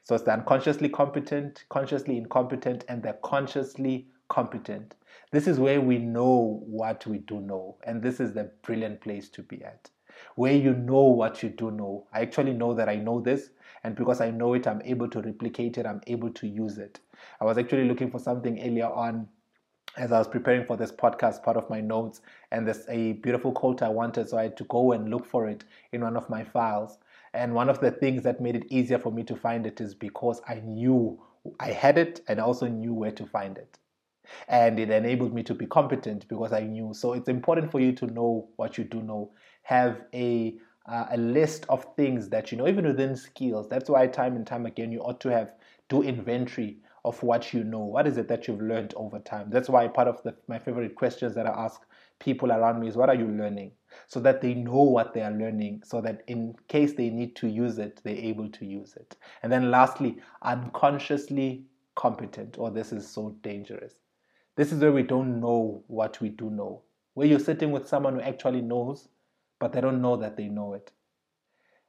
So 0.04 0.16
it's 0.16 0.24
the 0.24 0.34
unconsciously 0.34 0.90
competent, 0.90 1.66
consciously 1.70 2.18
incompetent, 2.18 2.86
and 2.90 3.02
the 3.02 3.18
consciously 3.24 4.08
competent. 4.30 4.96
This 5.32 5.48
is 5.48 5.60
where 5.60 5.82
we 5.82 5.98
know 5.98 6.64
what 6.66 7.06
we 7.06 7.20
do 7.20 7.40
know, 7.42 7.78
and 7.84 8.02
this 8.02 8.20
is 8.20 8.34
the 8.34 8.52
brilliant 8.64 9.02
place 9.02 9.30
to 9.30 9.44
be 9.44 9.64
at. 9.64 9.90
Where 10.36 10.54
you 10.54 10.74
know 10.74 11.04
what 11.04 11.44
you 11.44 11.50
do 11.50 11.72
know. 11.72 12.08
I 12.14 12.22
actually 12.22 12.54
know 12.54 12.74
that 12.74 12.90
I 12.90 12.96
know 12.96 13.22
this, 13.22 13.50
and 13.84 13.96
because 13.96 14.22
I 14.22 14.32
know 14.32 14.54
it, 14.54 14.68
I'm 14.68 14.82
able 14.84 15.08
to 15.10 15.22
replicate 15.22 15.78
it, 15.78 15.86
I'm 15.86 16.02
able 16.08 16.32
to 16.32 16.48
use 16.48 16.78
it. 16.78 17.00
I 17.40 17.46
was 17.46 17.58
actually 17.58 17.88
looking 17.88 18.12
for 18.12 18.20
something 18.20 18.60
earlier 18.62 18.88
on 18.88 19.28
as 19.98 20.12
I 20.12 20.20
was 20.20 20.28
preparing 20.28 20.66
for 20.66 20.78
this 20.78 20.92
podcast, 20.92 21.44
part 21.44 21.58
of 21.58 21.70
my 21.70 21.82
notes, 21.82 22.22
and 22.52 22.66
there's 22.66 22.88
a 22.90 23.14
beautiful 23.14 23.52
quote 23.52 23.82
I 23.82 23.90
wanted, 23.90 24.30
so 24.30 24.38
I 24.38 24.44
had 24.44 24.58
to 24.58 24.64
go 24.66 24.92
and 24.92 25.10
look 25.10 25.26
for 25.26 25.48
it 25.48 25.64
in 25.92 26.02
one 26.02 26.16
of 26.16 26.30
my 26.30 26.44
files. 26.44 27.00
And 27.34 27.54
one 27.54 27.70
of 27.70 27.80
the 27.80 27.92
things 27.92 28.24
that 28.24 28.42
made 28.42 28.56
it 28.56 28.66
easier 28.70 28.98
for 28.98 29.12
me 29.12 29.24
to 29.24 29.36
find 29.36 29.66
it 29.68 29.82
is 29.82 29.94
because 29.94 30.42
I 30.48 30.56
knew 30.56 31.22
I 31.60 31.72
had 31.72 31.98
it 31.98 32.22
and 32.28 32.40
also 32.40 32.68
knew 32.68 32.94
where 32.94 33.12
to 33.12 33.26
find 33.26 33.58
it. 33.58 33.78
And 34.48 34.80
it 34.80 34.90
enabled 34.90 35.34
me 35.34 35.44
to 35.44 35.54
be 35.54 35.66
competent 35.66 36.28
because 36.28 36.54
I 36.54 36.62
knew. 36.62 36.94
So 36.94 37.14
it's 37.14 37.30
important 37.30 37.72
for 37.72 37.80
you 37.80 37.92
to 37.94 38.08
know 38.08 38.50
what 38.56 38.78
you 38.78 38.84
do 38.84 39.02
know. 39.02 39.32
Have 39.64 40.02
a 40.14 40.58
uh, 40.86 41.06
a 41.12 41.18
list 41.18 41.66
of 41.70 41.86
things 41.96 42.30
that 42.30 42.52
you 42.52 42.58
know, 42.58 42.68
even 42.68 42.86
within 42.86 43.16
skills. 43.16 43.70
That's 43.70 43.90
why 43.90 44.08
time 44.08 44.36
and 44.36 44.48
time 44.48 44.66
again 44.66 44.92
you 44.92 45.00
ought 45.02 45.22
to 45.22 45.30
have 45.30 45.54
do 45.88 46.02
inventory 46.02 46.78
of 47.06 47.22
what 47.24 47.54
you 47.54 47.64
know. 47.64 47.80
What 47.80 48.08
is 48.08 48.18
it 48.18 48.28
that 48.28 48.48
you've 48.48 48.62
learned 48.62 48.94
over 48.96 49.20
time? 49.20 49.50
That's 49.50 49.70
why 49.70 49.88
part 49.88 50.08
of 50.08 50.22
the, 50.24 50.36
my 50.48 50.60
favorite 50.60 50.96
questions 50.96 51.36
that 51.36 51.48
I 51.48 51.52
ask 51.52 51.82
people 52.20 52.52
around 52.52 52.80
me 52.80 52.88
is 52.88 52.96
what 52.96 53.10
are 53.10 53.16
you 53.16 53.28
learning? 53.28 53.72
So 54.08 54.20
that 54.22 54.42
they 54.42 54.54
know 54.54 54.84
what 54.84 55.14
they 55.14 55.22
are 55.22 55.32
learning, 55.32 55.84
so 55.86 56.02
that 56.02 56.22
in 56.28 56.56
case 56.68 56.94
they 56.94 57.10
need 57.10 57.36
to 57.38 57.48
use 57.48 57.80
it, 57.80 58.02
they're 58.04 58.16
able 58.16 58.50
to 58.50 58.66
use 58.66 58.96
it. 58.96 59.16
And 59.42 59.52
then 59.52 59.72
lastly, 59.72 60.18
unconsciously 60.44 61.64
competent, 61.96 62.58
or 62.58 62.70
oh, 62.70 62.72
this 62.72 62.92
is 62.92 63.08
so 63.08 63.36
dangerous. 63.42 63.96
This 64.60 64.74
is 64.74 64.82
where 64.82 64.92
we 64.92 65.04
don't 65.04 65.40
know 65.40 65.86
what 65.88 66.20
we 66.20 66.28
do 66.28 66.50
know. 66.50 66.82
Where 67.14 67.26
you're 67.26 67.40
sitting 67.40 67.72
with 67.72 67.88
someone 67.88 68.16
who 68.16 68.20
actually 68.20 68.60
knows, 68.60 69.08
but 69.58 69.72
they 69.72 69.80
don't 69.80 70.02
know 70.02 70.18
that 70.18 70.36
they 70.36 70.50
know 70.50 70.74
it. 70.74 70.92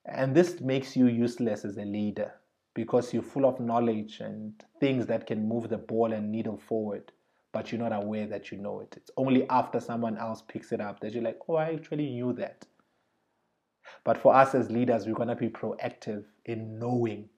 And 0.07 0.37
this 0.37 0.61
makes 0.61 0.97
you 0.97 1.09
useless 1.09 1.65
as 1.65 1.79
a 1.79 1.85
leader 1.85 2.33
because 2.75 3.13
you're 3.13 3.25
full 3.25 3.45
of 3.45 3.59
knowledge 3.59 4.21
and 4.21 4.53
things 4.79 5.07
that 5.07 5.27
can 5.27 5.49
move 5.49 5.69
the 5.69 5.79
ball 5.79 6.13
and 6.13 6.31
needle 6.31 6.59
forward 6.69 7.11
but 7.53 7.73
you're 7.73 7.81
not 7.81 7.93
aware 7.93 8.29
that 8.29 8.53
you 8.53 8.59
know 8.59 8.79
it. 8.79 8.95
It's 8.97 9.11
only 9.17 9.49
after 9.49 9.81
someone 9.81 10.17
else 10.17 10.41
picks 10.47 10.71
it 10.71 10.81
up 10.81 11.01
that 11.01 11.13
you're 11.13 11.25
like, 11.25 11.41
oh, 11.49 11.57
I 11.57 11.73
actually 11.73 12.09
knew 12.09 12.33
that. 12.35 12.65
But 14.05 14.19
for 14.19 14.33
us 14.33 14.55
as 14.55 14.71
leaders, 14.71 15.09
we're 15.09 15.15
going 15.15 15.27
to 15.27 15.35
be 15.35 15.49
proactive 15.49 16.25
in 16.45 16.79
knowing 16.79 17.29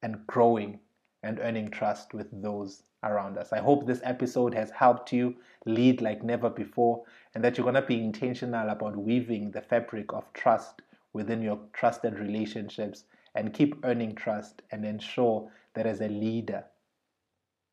and 0.00 0.24
growing 0.28 0.78
and 1.24 1.40
earning 1.40 1.72
trust 1.72 2.14
with 2.14 2.28
those 2.40 2.84
around 3.02 3.38
us. 3.38 3.52
I 3.52 3.58
hope 3.58 3.86
this 3.86 4.00
episode 4.04 4.54
has 4.54 4.70
helped 4.70 5.12
you 5.12 5.36
lead 5.66 6.00
like 6.00 6.22
never 6.22 6.50
before 6.50 7.04
and 7.34 7.42
that 7.44 7.56
you're 7.56 7.64
going 7.64 7.74
to 7.74 7.82
be 7.82 8.02
intentional 8.02 8.68
about 8.68 8.96
weaving 8.96 9.50
the 9.50 9.60
fabric 9.60 10.12
of 10.12 10.32
trust 10.32 10.82
within 11.12 11.42
your 11.42 11.58
trusted 11.72 12.18
relationships 12.18 13.04
and 13.34 13.54
keep 13.54 13.76
earning 13.84 14.14
trust 14.14 14.62
and 14.70 14.84
ensure 14.84 15.50
that 15.74 15.86
as 15.86 16.00
a 16.00 16.08
leader, 16.08 16.64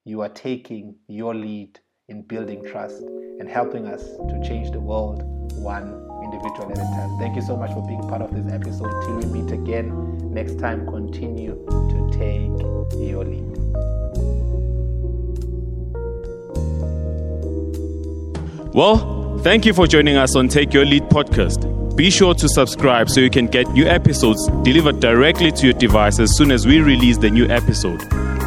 you 0.05 0.21
are 0.21 0.29
taking 0.29 0.95
your 1.07 1.35
lead 1.35 1.79
in 2.07 2.21
building 2.23 2.63
trust 2.65 3.01
and 3.01 3.47
helping 3.47 3.85
us 3.85 4.03
to 4.03 4.41
change 4.43 4.71
the 4.71 4.79
world 4.79 5.21
one 5.53 6.09
individual 6.23 6.71
at 6.71 6.77
a 6.77 6.81
time. 6.81 7.17
Thank 7.19 7.35
you 7.35 7.41
so 7.41 7.55
much 7.55 7.71
for 7.71 7.85
being 7.85 8.01
part 8.01 8.21
of 8.21 8.33
this 8.33 8.51
episode. 8.51 8.91
Till 9.03 9.17
we 9.17 9.41
meet 9.41 9.51
again 9.51 10.33
next 10.33 10.59
time, 10.59 10.85
continue 10.87 11.55
to 11.67 12.09
take 12.17 12.99
your 12.99 13.25
lead. 13.25 13.48
Well, 18.73 19.39
thank 19.39 19.65
you 19.65 19.73
for 19.73 19.87
joining 19.87 20.15
us 20.17 20.35
on 20.35 20.47
Take 20.47 20.73
Your 20.73 20.85
Lead 20.85 21.03
podcast. 21.03 21.95
Be 21.95 22.09
sure 22.11 22.33
to 22.35 22.47
subscribe 22.47 23.09
so 23.09 23.19
you 23.19 23.29
can 23.29 23.47
get 23.47 23.67
new 23.69 23.85
episodes 23.85 24.47
delivered 24.63 24.99
directly 24.99 25.51
to 25.51 25.65
your 25.65 25.73
device 25.73 26.19
as 26.19 26.35
soon 26.37 26.51
as 26.51 26.65
we 26.67 26.79
release 26.79 27.17
the 27.17 27.29
new 27.29 27.47
episode. 27.49 28.01